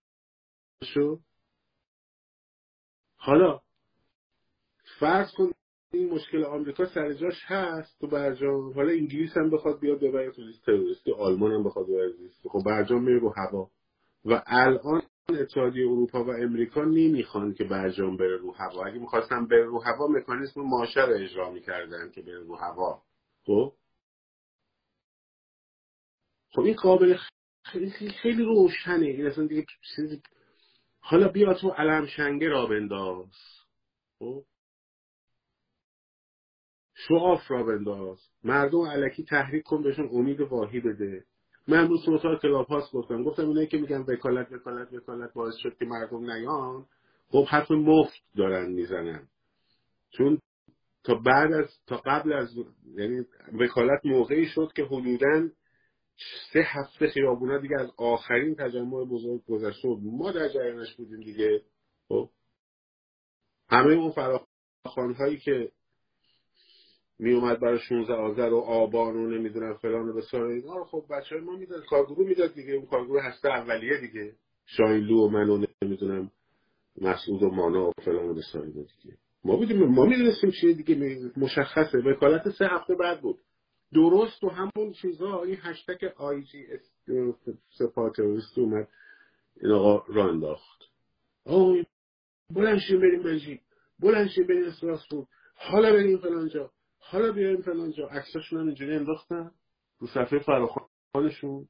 [3.17, 3.61] حالا
[4.99, 5.51] فرض کن
[5.93, 10.41] این مشکل آمریکا سر جاش هست تو برجام حالا انگلیس هم بخواد بیاد ببره تو
[10.41, 13.69] لیست تروریستی آلمان هم بخواد ببره لیست خب برجام میره رو هوا.
[14.25, 18.85] و الان اتحادیه اروپا و امریکا نمی‌خوان که برجام بره رو هوا.
[18.85, 23.01] اگه می‌خواستن بره رو هوا مکانیسم ماشه رو اجرا می‌کردن که بره رو هوا.
[23.45, 23.73] خب؟
[26.55, 27.17] خب این قابل
[27.63, 29.05] خیلی خیلی روشنه.
[29.05, 29.65] این اصلا دیگه
[30.99, 33.31] حالا بیا تو علم شنگه را بنداز.
[34.19, 34.43] خب؟
[36.93, 38.19] شعاف را بنداز.
[38.43, 41.25] مردم علکی تحریک کن بهشون امید واهی بده.
[41.67, 43.23] من تو اتاق کلاب گفتم.
[43.23, 46.85] گفتم اینایی که میگن وکالت وکالت وکالت باعث شد که مردم نیان
[47.29, 49.27] خب حرف مفت دارن می‌زنن.
[50.11, 50.39] چون
[51.03, 52.55] تا بعد از تا قبل از
[52.95, 55.49] یعنی وکالت موقعی شد که حدودا
[56.53, 59.99] سه هفته خیابونا دیگه از آخرین تجمع بزرگ گذشته بود.
[60.03, 61.61] ما در جریانش بودیم دیگه.
[62.09, 62.29] خب.
[63.69, 65.71] همه اون فراخوان هایی که
[67.19, 71.05] می اومد برای 16 آذر و آبان و نمی‌دونم فلان و بسار اینا رو خب
[71.09, 71.85] بچه های ما می‌داد.
[71.85, 72.73] کارگروه می‌داد دیگه.
[72.73, 74.35] اون کارگروه هسته اولیه دیگه.
[74.65, 76.31] شاینلو و من و نمی‌دونم
[77.01, 79.17] مسعود و مانا و فلان و بسار دیگه.
[79.43, 81.19] ما بودیم ما می‌دونستیم چیه دیگه.
[81.37, 81.97] مشخصه.
[81.97, 83.39] وکالت سه هفته بعد بود.
[83.95, 86.67] درست و همون چیزا این هشتگ آی جی
[88.15, 88.87] تروریست اومد
[89.61, 90.81] این آقا را انداخت.
[91.45, 91.75] آه
[92.49, 93.61] بلند شیم بریم بلژیک
[93.99, 95.27] بلند شیم بریم استراسبورگ.
[95.55, 99.51] حالا بریم فلانجا حالا بیایم فلانجا عکساشون هم اینجوری انداختن.
[99.99, 101.67] رو صفحه فراخوانشون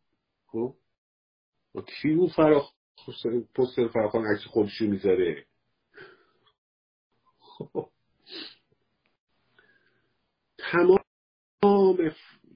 [0.47, 0.75] خب؟
[1.75, 2.73] و کی اون فراخ
[3.55, 5.45] پوستر فراخوان عکس خودشون می‌ذاره؟
[7.39, 7.89] خب.
[10.57, 11.04] تمام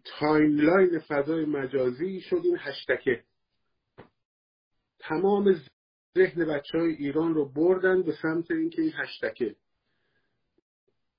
[0.04, 3.24] timeline فضای مجازی شد این هشتگه
[5.00, 5.56] تمام
[6.18, 9.56] ذهن بچه های ایران رو بردن به سمت اینکه این هشتکه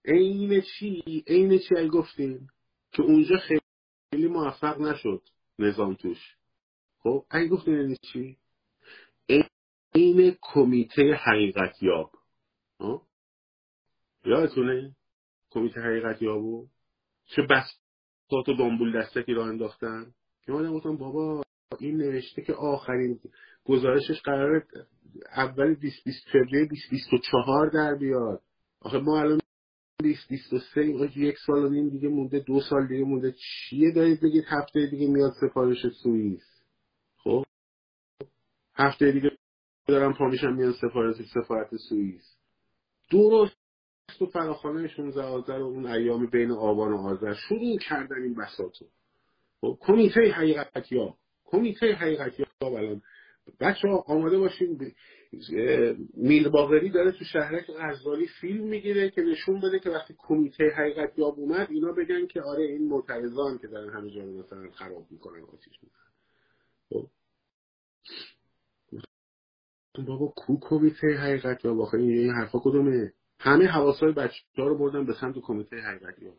[0.04, 2.48] عین چی؟ عین چی گفتیم
[2.92, 5.22] که اونجا خیلی موفق نشد
[5.58, 6.36] نظام توش.
[6.98, 8.36] خب ای گفتیم یعنی چی؟
[9.94, 12.10] عین کمیته حقیقت یاب
[14.24, 14.96] یادتونه؟
[15.50, 16.68] کمیته حقیقت یابو
[17.26, 17.80] چه بس
[18.32, 20.06] و بامبول دستکی را انداختن.
[20.46, 21.42] که من گفتم بابا
[21.78, 23.20] این نوشته که آخرین
[23.64, 24.64] گزارشش قرار
[25.36, 28.42] اول 20 فوریه 2024 در بیاد.
[28.80, 29.40] آخه ما الان
[30.00, 33.32] 2023 یک سال و نیم دیگه مونده دو سال دیگه مونده.
[33.32, 36.62] چیه دارید بگید هفته دیگه میاد سفارش سوئیس؟
[37.16, 37.44] خب؟
[38.74, 39.30] هفته دیگه
[39.86, 42.36] دارم پا میشم میان سفارت سفارت سوئیس.
[43.10, 43.59] درست.
[44.18, 48.84] تو فراخانه 16 آذر و اون ایامی بین آبان و آذر شروع کردن این بساطو
[49.60, 53.02] خب کمیته حقیقت یا کمیته حقیقت یا الان.
[53.60, 54.92] بچه ها آماده باشین
[56.14, 56.48] میل
[56.92, 61.68] داره تو شهرک غزالی فیلم می‌گیره که نشون بده که وقتی کمیته حقیقت یاب اومد
[61.70, 66.10] اینا بگن که آره این معترضان که دارن همه جا مثلا خراب می‌کنن آتیش می‌کنن
[66.90, 67.06] خب.
[70.06, 73.12] بابا کو کمیته حقیقت یا واقعا این حرفا کدومه؟
[73.42, 76.32] همه حواسای بچه رو بردن به سمت کمیته حقیقت یا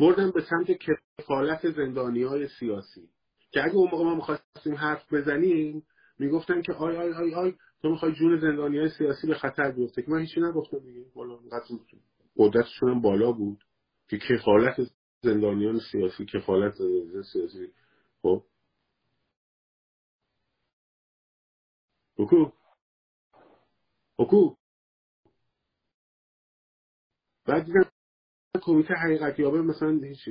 [0.00, 0.70] بردن به سمت
[1.18, 3.08] کفالت زندانی های سیاسی.
[3.50, 5.86] که اگه اون موقع ما می‌خواستیم حرف بزنیم
[6.18, 10.02] می‌گفتن که آی آی آی آی تو می‌خوای جون زندانی های سیاسی به خطر بیفته.
[10.02, 11.04] که من هیچی نگفتم دیگه.
[11.14, 11.38] بالا
[12.36, 13.64] قدرتشون هم بالا بود
[14.08, 14.76] که کفالت
[15.22, 17.68] زندانیان سیاسی کفالت زندانیان سیاسی.
[18.22, 18.44] خب.
[22.16, 22.50] حکو
[24.18, 24.54] حکو
[27.46, 27.90] بعد دیدم
[28.62, 30.28] کمیته حقیقت یابه مثلا هیچ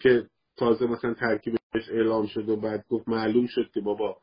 [0.00, 4.20] که تازه مثلا ترکیبش اعلام شد و بعد گفت معلوم شد که بابا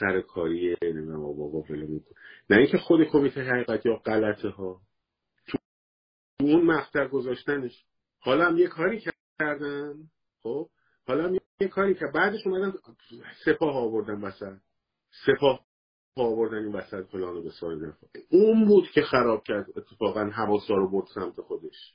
[0.00, 2.00] سرکاریه نمی‌دونم بابا فلان
[2.50, 4.80] نه اینکه خود کمیته حقیقت یا غلطه ها
[5.46, 5.58] تو
[6.40, 7.84] اون مقطع گذاشتنش.
[8.18, 9.02] حالا هم یه کاری
[9.40, 9.94] کردن.
[10.42, 10.68] خب؟
[11.06, 12.72] حالا هم یه کاری که بعدش اومدن
[13.44, 14.58] سپاه آوردن وسط.
[15.26, 15.66] سپاه
[16.16, 17.96] آوردن این وسط فلان و بسار
[18.30, 21.94] اون بود که خراب کرد اتفاقا حواسا رو برد سمت خودش.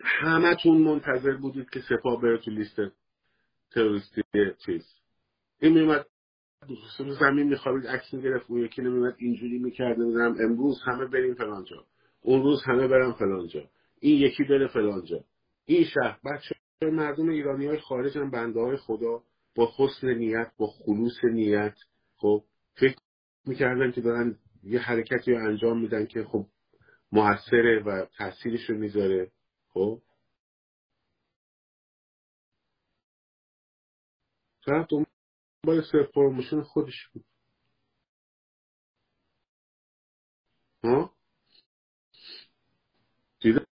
[0.00, 2.76] همتون منتظر بودید که سپاه بره تو لیست
[3.70, 4.22] تروریستی
[4.66, 4.86] چیز.
[5.60, 6.06] این میمد
[7.20, 11.84] زمین میخوابید عکس می‌گرفت اون یکی نمیمد اینجوری می‌کرد نمی‌دونم امروز همه بریم فلانجا
[12.20, 13.70] اون روز همه برم فلانجا
[14.00, 15.24] این یکی بره فلانجا
[15.64, 19.22] این شهر بچه مردم ایرانی های خارج هم بنده های خدا
[19.56, 21.74] با حسن نیت با خلوص نیت.
[22.16, 22.44] خب
[22.74, 22.96] فکر
[23.46, 26.46] می‌کردن که دارن یه حرکتی رو انجام میدن که خب
[27.12, 29.32] موثره و تاثیرش رو می‌ذاره.
[29.68, 30.02] خب؟
[34.66, 37.24] طرف دنبال self promotion خودش بود؟
[40.84, 41.16] ها؟
[43.40, 43.66] دیده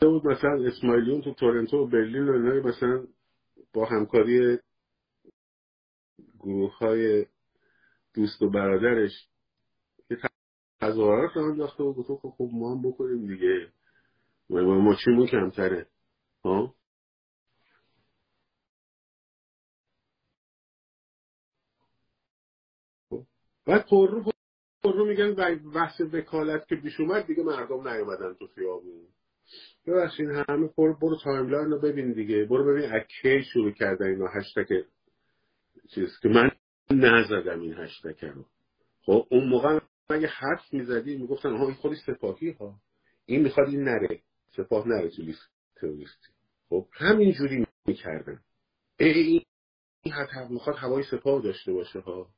[0.00, 3.06] بود مثلا اسماعیلیون تو تورنتو و برلین و مثلا
[3.72, 4.58] با همکاری
[6.38, 7.26] گروه های
[8.14, 9.28] دوست و برادرش
[10.10, 10.16] یه
[10.80, 13.72] تظاهرات رو انداخته و گفت خب ما هم بکنیم دیگه.
[14.50, 15.86] ما چیمون کمتره؟
[16.44, 16.74] ها؟
[23.66, 24.32] بعد پر رو
[24.82, 25.34] پر رو میگن
[25.74, 29.06] بحث وکالت که پیش اومد دیگه مردم نیومدن تو خیابون.
[29.86, 32.44] ببخشید همه پر برو timeline رو ببین دیگه.
[32.44, 34.84] برو ببین از کی شروع کردن اینا هشتگ
[35.94, 36.50] چیز که من
[36.92, 38.44] نزدم این هشتگ رو.
[39.02, 42.74] خب اون موقع اگه حرف می‌زدی می‌گفتن ها این خودی سپاهی ها
[43.26, 44.20] این می‌خواد این نره.
[44.56, 46.28] سپاه نره تو لیست تروریستی.
[46.68, 48.40] خب همینجوری می‌کردن.
[48.98, 49.44] این
[50.02, 50.14] این
[50.50, 52.30] می‌خواد هوای سپاه داشته باشه ها.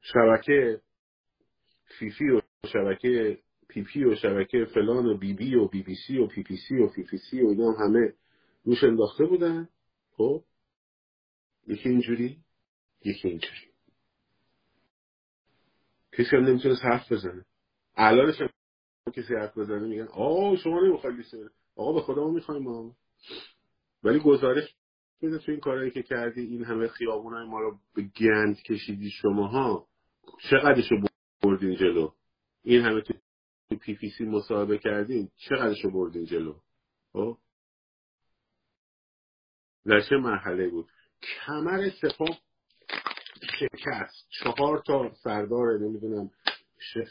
[0.00, 0.80] شبکه
[1.98, 2.40] فیفی و
[2.72, 3.38] شبکه
[3.68, 6.76] پی و شبکه فلان و بی بی و بی بی سی و پی پی سی
[6.76, 8.12] و فی سی و اینا هم همه
[8.64, 9.68] روش انداخته بودن.
[10.16, 10.44] خب
[11.66, 12.38] یکی اینجوری
[13.04, 13.72] یکی اینجوری.
[16.12, 17.44] کسی هم نمی‌تونه حرف بزنه.
[17.96, 18.48] الانش هم
[19.12, 21.34] کسی حرف بزنه میگن آه شما نمی‌خواید لیست
[21.76, 22.96] آقا به خدا ما می‌خوایم ما
[24.02, 24.74] ولی گزارش
[25.22, 29.88] بده تو این کارهایی که کردی این همه خیابون ما رو به گند کشیدی شماها.
[30.50, 30.94] چقدرشو
[31.42, 32.12] بردین جلو؟
[32.62, 33.14] این همه تو
[33.80, 36.54] پی پی سی مصاحبه کردین چقدرشو بردین جلو؟
[37.12, 37.38] خب؟
[39.86, 40.88] در چه مرحله بود؟
[41.22, 42.38] کمر سپاه
[43.58, 44.26] شکست.
[44.30, 46.30] چهار تا سردار نمی‌دونم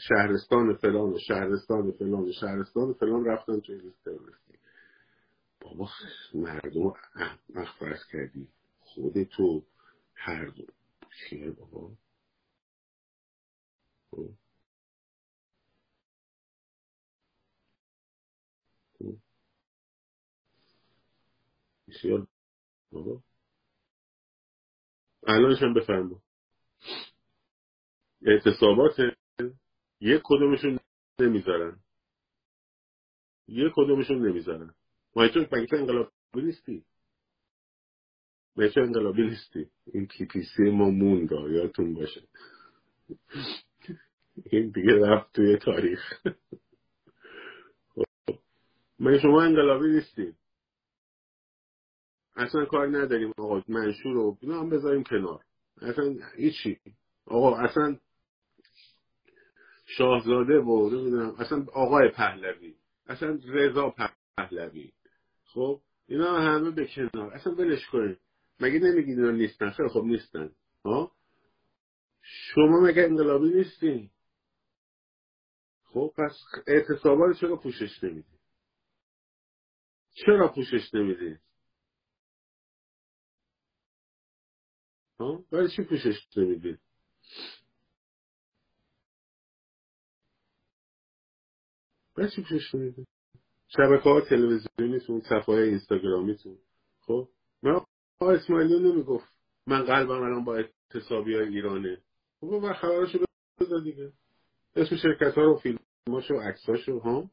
[0.08, 4.58] شهرستان فلان و شهرستان فلان و شهرستان فلان رفتن توی لیست تروریستی.
[5.60, 5.88] بابا
[6.34, 6.94] مردم
[7.78, 8.48] فرض کردی.
[8.80, 9.62] خودتو
[10.14, 10.66] هر دو.
[11.28, 11.90] چیه بابا؟
[14.10, 14.28] خب.
[18.98, 19.16] خب.
[21.88, 22.26] بسیار.
[22.92, 23.22] بابا.
[25.26, 26.22] الانش هم بفرما.
[28.22, 28.96] اعتصابات
[30.00, 30.78] یک کدومشون
[31.20, 31.78] نمی‌ذارن.
[33.48, 34.74] یک کدومشون نمی‌ذارن.
[35.16, 36.84] ما تو مگه انقلابی نیستی؟
[38.56, 40.90] مگه تو انقلابی نیستی؟ این پی پی سی ما
[41.50, 42.22] یادتون باشه.
[44.50, 46.22] این دیگه رفت توی تاریخ.
[47.88, 48.04] خب.
[49.00, 50.34] مگه شما انقلابی نیستی؟
[52.36, 55.44] اصلا کار نداریم آقا منشور رو اینا هم بذاریم کنار.
[55.82, 56.78] اصلا هیچی.
[57.26, 57.96] آقا اصلا
[59.86, 62.74] شاهزاده و نمی‌دونم اصلا آقای پهلوی
[63.06, 63.94] اصلا رضا
[64.36, 64.92] پهلوی.
[65.44, 67.34] خب اینا همه به کنار.
[67.34, 68.18] اصلا ولش کنید.
[68.60, 70.50] مگه نمیگید اینا نیستن؟ خیلی خب نیستن.
[70.84, 71.12] ها؟
[72.22, 74.10] شما مگه انقلابی نیستی
[75.84, 78.38] خب پس اعتصابات چرا پوشش نمیدی
[80.14, 81.38] چرا پوشش نمیدی
[85.52, 86.78] برای چی پوشش نمیدی
[92.16, 93.06] برای چی پوشش نمیدی
[93.68, 96.58] شبکه ها تلویزیونیتون صفحه اینستاگرامیتون
[97.00, 97.28] خب؟
[97.62, 97.80] من
[98.20, 99.32] اسماعیلی نمی‌گفت.
[99.66, 101.98] من قلبم الان با اعتصابی های ایرانه.
[102.40, 103.18] خب و خبرشو
[103.60, 104.12] بذار دیگه.
[104.76, 105.60] اسم شرکت ها رو
[106.06, 107.30] فیلماشو عکساشو ها؟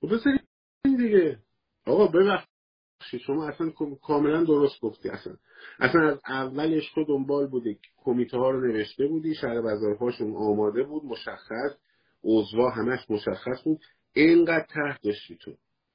[0.00, 0.48] خب بذارید
[0.82, 1.38] دیگه.
[1.86, 2.57] آقا ببخشید.
[3.02, 3.70] شما اصلا
[4.02, 5.36] کاملا درست گفتی اصلا.
[5.78, 11.04] اصلا از اولش تو دنبال بودی کمیته ها رو نوشته بودی شهر بازارهاشون آماده بود
[11.04, 11.76] مشخص
[12.24, 13.80] عضوا همش مشخص بود.
[14.12, 15.54] اینقدر تحت داشتی تو.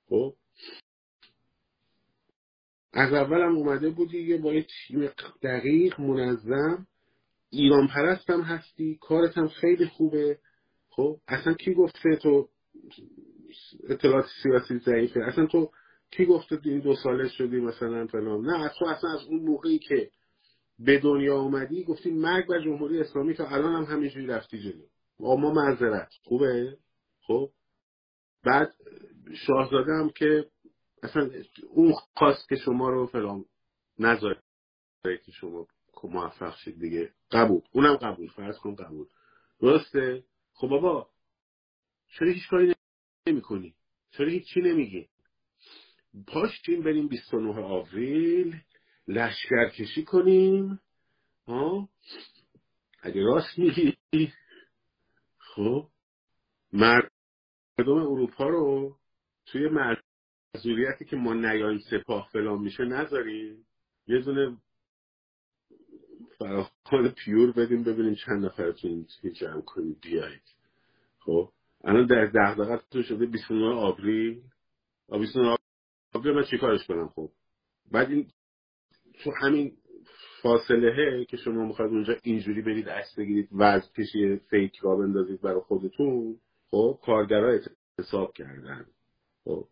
[0.10, 0.34] خب؟
[2.94, 5.10] از اولم اومده بودی یه با یه تیم
[5.44, 6.88] دقیق منظم.
[7.50, 10.40] ایران پرست هم هستی کارت هم خیلی خوبه.
[10.90, 12.50] خب؟ اصلا کی گفته تو
[13.90, 15.72] اطلاعات سیاسی ضعیفه؟ اصلا تو
[16.18, 20.12] کی گفته این دو ساله شدی مثلا فلان؟ نه تو اصلا از اون موقعی که
[20.80, 24.86] به دنیا اومدی گفتی مرگ و جمهوری اسلامی تا الان هم همینجوری رفتی جلو.
[25.20, 26.10] ما معذرت.
[26.24, 26.78] خوبه؟
[27.28, 27.50] خب.
[28.44, 28.74] بعد
[29.48, 30.50] شاهزاده هم که
[31.04, 31.30] اصلا
[31.70, 33.46] اون خواست که شما رو فلان
[34.00, 34.42] نذاره
[35.04, 35.68] که شما
[36.04, 37.14] موفق شید دیگه.
[37.32, 37.62] قبول.
[37.72, 38.28] اونم قبول.
[38.28, 39.08] فرض کن قبول.
[39.62, 41.10] درسته؟ خب بابا
[42.08, 42.74] چرا هیچ کاری
[43.28, 43.76] نمی کنی
[44.12, 45.10] چرا هیچ چی نمیگی؟
[46.28, 48.56] پاشیم بریم 29 آوریل
[49.08, 50.80] لشکر کشی کنیم.
[51.48, 51.90] ها؟
[53.02, 53.98] اگه راست میگی.
[55.38, 55.88] خب.
[56.74, 57.10] مردم
[57.88, 58.98] اروپا رو
[59.46, 63.66] توی معذوریتی که ما نیایم سپاه فلان میشه نذاریم.
[64.08, 64.58] یه دونه
[66.40, 69.06] فراخان پیور بدیم ببینیم چند نفرتون
[69.40, 70.56] جمع کنیم بیایید.
[71.20, 71.50] خب.
[71.84, 74.44] الان در دغدغتون شده 29 آوریل.
[75.10, 75.58] 29
[76.14, 77.30] آوریل من چیکارش کنم خب؟
[77.92, 78.32] بعد این
[79.24, 79.78] تو همین
[80.42, 85.62] فاصله که شما می‌خواید اونجا اینجوری برید عکس بگیرید وزن کشی فیک را بندازید برای
[85.62, 86.40] خودتون
[86.72, 87.60] خب کارگرا
[88.00, 88.86] اعتصاب کردن.
[89.44, 89.68] خب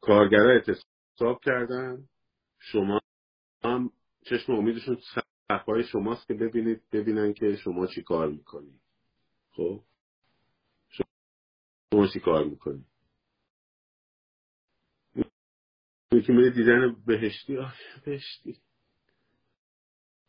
[0.00, 2.08] کارگرا اعتصاب کردن.
[2.58, 3.00] شما
[3.64, 3.90] هم
[4.22, 4.98] چشم امیدشون
[5.48, 8.80] صفحای شماست که ببینید ببینن که شما چی کار می‌کنید.
[9.50, 9.80] خب؟
[10.88, 12.93] شما چی کار می‌کنید؟
[16.22, 17.56] که میره دیدن بهشتی.
[17.56, 18.56] آه بهشتی.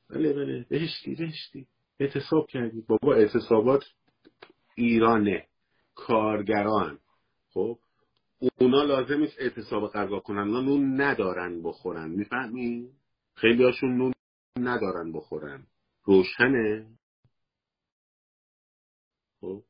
[0.09, 0.65] بله بله.
[0.69, 1.67] بهشتی بهشتی.
[1.99, 2.81] اعتصاب کردی.
[2.81, 3.83] بابا اعتصابات
[4.75, 5.47] ایرانه.
[5.95, 6.99] کارگران.
[7.49, 7.79] خب؟
[8.59, 10.37] اونا لازم نیست اعتصاب غذا کنن.
[10.37, 12.09] اونا نون ندارن بخورن.
[12.09, 12.89] می‌فهمی؟
[13.35, 14.13] خیلی هاشون نون
[14.59, 15.67] ندارن بخورن.
[16.03, 16.97] روشنه.
[19.41, 19.63] خب؟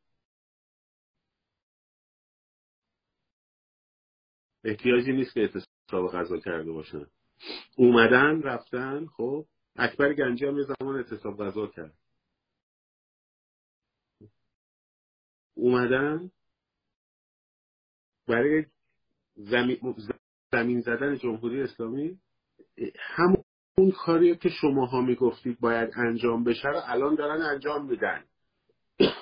[4.63, 5.49] احتیاجی نیست که
[5.95, 7.07] اعتصاب غذا کرده باشن.
[7.77, 11.93] اومدن رفتن خب اکبر گنجی هم یه زمان اعتصاب غذا کرد.
[15.55, 16.31] اومدن
[18.27, 18.65] برای
[19.35, 19.95] زمین,
[20.51, 22.19] زمین زدن جمهوری اسلامی
[22.99, 28.25] همون کاری که شماها می‌گفتید باید انجام بشه رو الان دارن انجام میدن.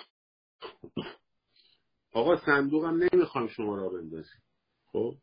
[2.13, 4.43] آقا صندوقم نمی‌خوام شما را بندازید
[4.85, 5.15] خب؟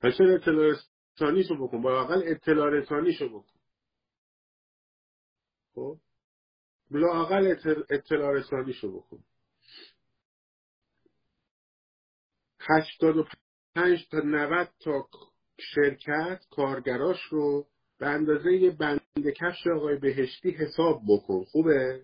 [0.00, 0.74] پس اطلاع
[1.14, 1.82] رسانیشو بکن.
[1.82, 3.60] با اقل اطلاع رسانیشو بکن.
[5.74, 5.98] خب؟
[6.90, 7.56] لاقل
[7.90, 9.24] اطلاع رسانیشو بکن.
[12.60, 13.24] هشتاد و
[13.74, 15.08] پنج تا نوت تا
[15.58, 17.66] شرکت کارگراش رو
[17.98, 21.44] به اندازه یه بند کفش آقای بهشتی حساب بکن.
[21.44, 22.02] خوبه؟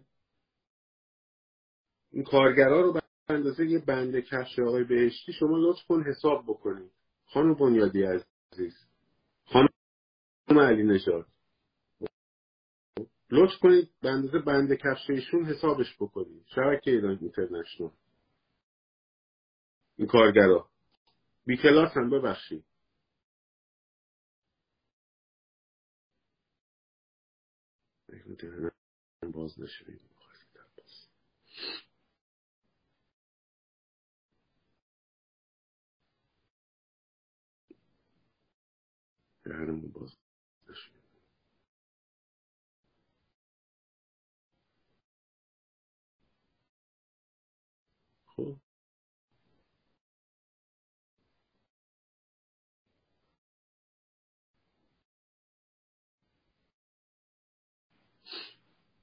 [2.11, 6.93] این کارگرا رو به اندازه یه بند کفش آقای بهشتی شما لطف کن حساب بکنید.
[7.33, 8.87] خانم بنیادی عزیز.
[9.45, 9.69] خانم
[10.61, 11.27] علی نشاد
[13.31, 16.47] لطف کنید به اندازه بند کفش ایشون حسابش بکنید.
[16.47, 17.93] شبکه ایران اینترنشنال.
[19.97, 20.71] این کارگرا.
[21.47, 22.65] بی کلاس هم ببخشید.
[29.33, 30.01] باز نشه.
[39.45, 40.17] دهنمون باز
[48.27, 48.57] خب.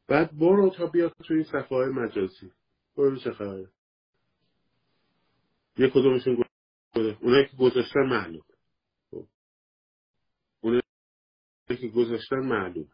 [0.07, 2.51] بعد برو تا بیاد توی صفحه های مجازی.
[2.97, 3.69] برو چه خبره؟
[5.77, 8.48] یه کدومشون گذاشته اونایی که گذاشتن معلوم.
[11.75, 12.89] که گذاشتن معلوم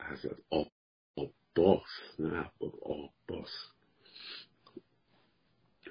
[0.00, 0.72] حضرت آب
[1.16, 3.50] آباس نه آباس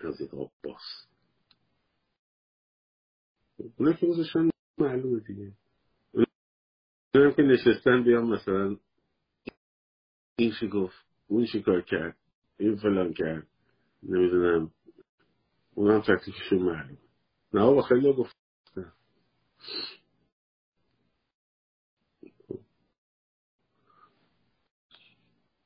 [0.03, 1.07] حضرت آباس
[3.77, 5.53] اونا که گذاشتن معلومه دیگه.
[7.15, 8.77] اونا که نشستن بیان مثلا
[10.39, 10.95] این چی گفت
[11.27, 12.17] اون چی کار کرد
[12.59, 13.47] این فلان کرد
[14.03, 14.71] نمی‌دونم.
[15.77, 16.97] اون هم تکلیفشون معلوم
[17.53, 18.93] نه بابا خیلی گفتن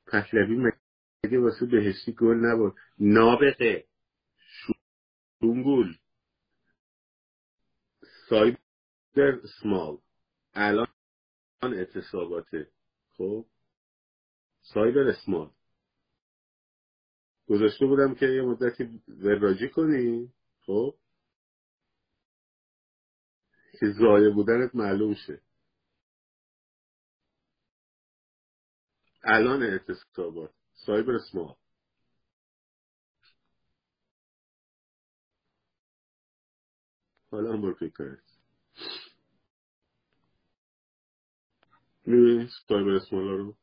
[0.06, 0.72] پهلوی
[1.24, 3.84] مگه واسه بهشتی گل نبود؟ نابغه.
[5.40, 5.96] شونگول
[8.28, 9.98] سایبر سمال.
[10.54, 10.88] الان
[11.62, 12.70] اعتصاباته
[13.16, 13.46] خب؟
[14.60, 15.50] سایبر اسمال
[17.48, 20.32] گذاشته بودم که یه مدتی وراجی کنی.
[20.66, 20.94] خب.
[23.80, 25.40] که زایه بودنت معلوم شه.
[29.24, 30.50] الان اعتصابات.
[30.74, 31.54] سایبر اسمال
[37.30, 38.18] حالا هم برو فکر
[42.06, 43.56] می‌بینی سایبر اسمال رو؟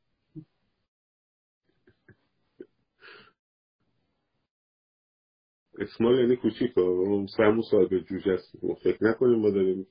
[5.79, 7.25] اسمال یعنی کوچیک ها.
[7.37, 8.57] سمو صاحب جوجه است.
[8.83, 9.87] فکر نکنیم ما داریم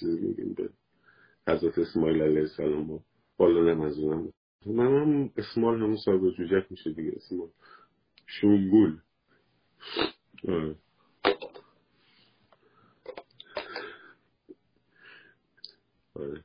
[0.00, 0.70] چیزی میگیم به
[1.48, 3.00] حضرت اسماعیل علیه السلام و
[3.36, 4.32] بالا نمزونم
[4.66, 7.12] من هم اسمال همون صاحب جوجک میشه دیگه.
[7.16, 7.48] اسمال
[8.26, 8.98] شونگول
[10.48, 10.76] آره.
[16.14, 16.44] آره.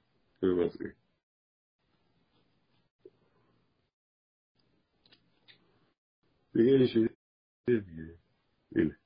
[6.53, 7.09] دیگه این
[7.67, 8.26] دیگه.
[8.75, 8.97] اینه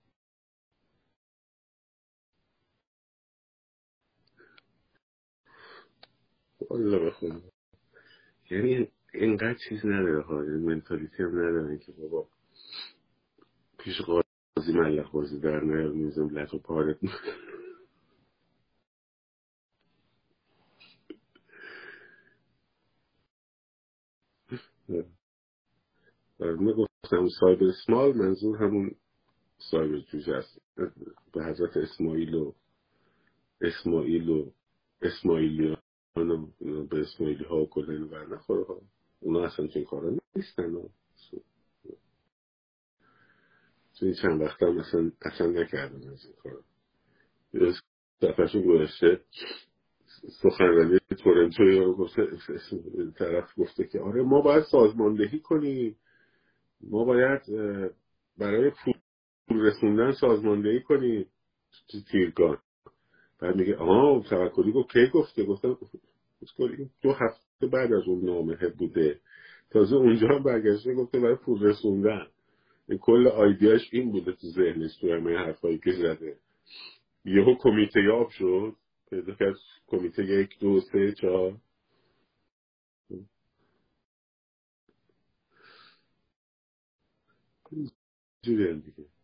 [6.69, 7.41] والا بخون.
[8.51, 12.27] یعنی اینقدر چیز نداره ها یعنی منتالیتی هم نداره که بابا
[13.79, 16.97] پیش قاضی ملخ بازی در نیار میزم لط و پارت
[26.39, 28.95] من گفتم سایبر اسمال منظور همون
[29.69, 30.61] سایبر جوجه است.
[31.33, 32.53] به حضرت اسماعیل و
[33.61, 34.51] اسماعیل و
[35.01, 35.77] اسماعیلی
[36.89, 38.81] به اسماعیلی ها و کلین و نخوره ها
[39.19, 40.75] اونا اصلا چین کارا نیستن.
[44.01, 46.63] این چند وقت هم اصلا, اصلا نکردن از این کارا.
[48.21, 49.21] دفعشون گذشته
[50.41, 52.27] سخنرانی تورنتوی رو گفته
[53.17, 55.95] طرف گفته که آره ما باید سازماندهی کنیم.
[56.81, 57.41] ما باید
[58.37, 58.71] برای
[59.47, 61.25] پول رسوندن سازماندهی کنیم
[62.11, 62.57] تیرگان
[63.39, 65.77] بعد میگه آها توکلی گفت کی گفته؟ گفتم
[67.01, 69.19] دو هفته بعد از اون نامه بوده.
[69.69, 72.27] تازه اونجا هم برگشته گفته برای پول رسوندن.
[73.01, 76.37] کل آیدیاش این بوده تو ذهنش تو همه حرفایی که زده.
[77.25, 78.75] یهو کمیته یاب شد.
[79.09, 79.55] پیدا کرد
[79.87, 81.57] کمیته یک دو سه چهار.
[88.41, 89.20] جوری دیگه.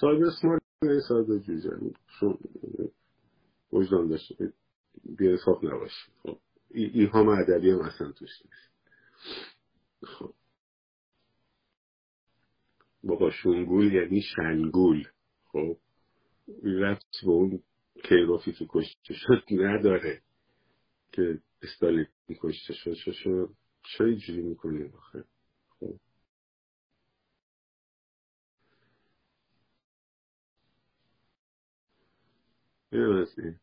[0.00, 0.62] سایبر اسمارت
[1.08, 1.70] سایبر جوجه
[3.72, 4.52] وجدان داشته
[5.04, 6.12] بی حساب نباشه.
[6.22, 6.38] خب
[6.70, 8.72] ایهام ادبی هم اصلا توش نیست.
[10.02, 10.34] خب.
[13.04, 15.08] بابا شنگول یعنی شنگول.
[15.52, 15.76] خب
[16.64, 17.62] رفت به اون
[18.04, 20.22] کیروفی که کشته شد نداره
[21.12, 22.06] که استالین
[22.42, 22.94] کشته شد.
[22.94, 23.50] شد
[23.82, 25.24] چرا اینجوری می‌کنه آخه؟
[25.80, 25.94] خب.
[32.96, 33.60] این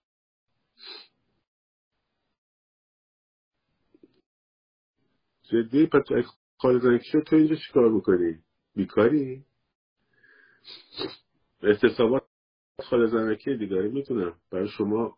[5.44, 6.02] جدی پس
[6.58, 8.44] خالد شد تو اینجا چیکار می‌کنی؟
[8.76, 9.46] بیکاری؟
[11.64, 12.24] اعتصابات
[12.84, 14.42] خال زنکی دیگری می‌تونم.
[14.52, 15.18] برای شما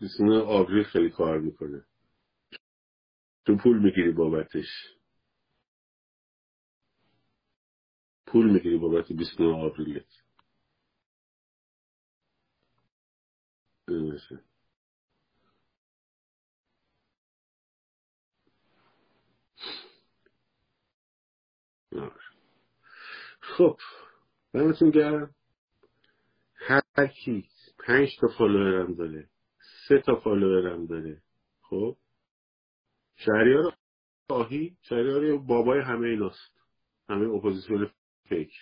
[0.00, 1.84] بیسون آوریل خیلی کار می‌کنه.
[3.46, 4.68] تو پول می‌گیری بابتش.
[8.26, 10.25] پول می‌گیری بابت 29 آوریلت
[23.40, 23.78] خب
[24.52, 25.34] دمتون گرم.
[26.54, 27.48] هر کی
[27.86, 29.28] پنج تا follower م داره
[29.88, 31.22] سه تا follower م داره.
[31.62, 31.96] خب
[33.16, 33.76] شهریار
[34.28, 36.60] آهی شهریار بابای همه ایناست.
[37.08, 37.90] همه اپوزیسیون
[38.28, 38.52] fake.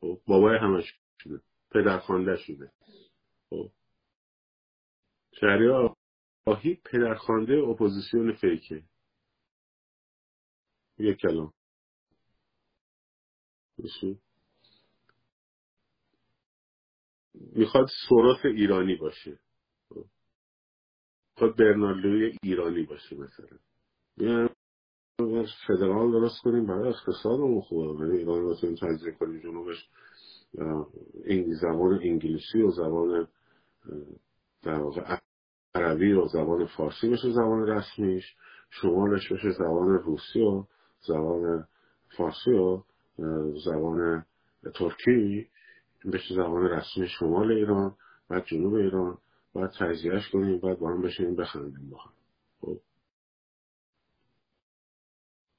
[0.00, 0.84] خب بابای همش
[1.18, 1.40] شده.
[1.70, 2.72] پدرخوانده شده.
[3.50, 3.70] خب
[5.40, 5.96] شهریار
[6.46, 8.82] آهی پدرخوانده اپوزیسیون fake ه.
[10.98, 11.52] یک کلام.
[17.34, 19.38] می‌خواد سوراخ ایرانی باشه.
[21.30, 23.58] می‌خواد برناردوی ایرانی باشه مثلا.
[25.68, 27.98] فدرال درست کنیم برای اقتصادمون خوبه.
[27.98, 29.40] برای ایران رو تنظیم کنیم.
[29.40, 29.88] جنوبش
[31.60, 33.28] زبان انگلیسی و زبان
[34.62, 35.20] در واقع
[35.76, 38.36] عربی و زبان فارسی بشه زبان رسمیش
[38.70, 40.64] شمالش بشه زبان روسی و
[41.00, 41.68] زبان
[42.16, 42.82] فارسی و
[43.64, 44.26] زبان
[44.74, 45.48] ترکی
[46.12, 47.96] بشه زبان رسمی شمال ایران
[48.28, 49.18] بعد جنوب ایران
[49.54, 52.12] بعد تجزیهش کنیم بعد با هم بشینیم بخندیم با هم.
[52.60, 52.80] خب.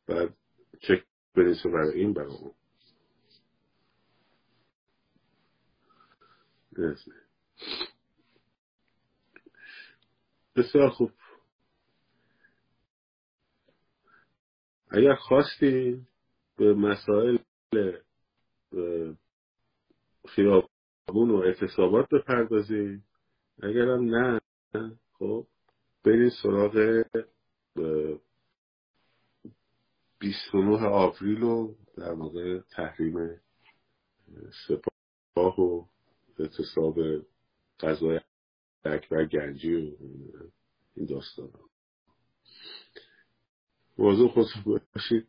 [0.07, 0.33] بعد
[0.79, 1.03] چک
[1.35, 2.51] بریسه برای این برای اون
[10.57, 11.11] بسیار خوب.
[14.89, 16.05] اگر خواستی
[16.57, 17.37] به مسائل
[20.27, 23.03] خیابون و اعتصابات بپردازیم
[23.63, 24.41] اگرم نه
[25.19, 25.47] خب
[26.03, 27.03] بریم سراغ
[30.19, 33.41] 29 آوریل و در واقع تحریم
[34.67, 35.85] سپاه و
[36.39, 36.99] اعتصاب
[37.79, 38.19] غذای
[38.85, 39.95] اکبر گنجی و
[40.95, 41.51] این داستان.
[43.97, 44.47] موضوع خود
[44.95, 45.27] باشید.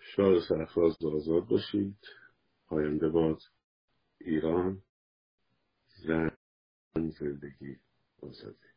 [0.00, 1.96] شاد سرفراز آزاد باشید.
[2.66, 3.42] پاینده باد
[4.20, 4.82] ایران
[6.06, 6.30] زن
[6.94, 7.76] زندگی
[8.22, 8.73] آزادی.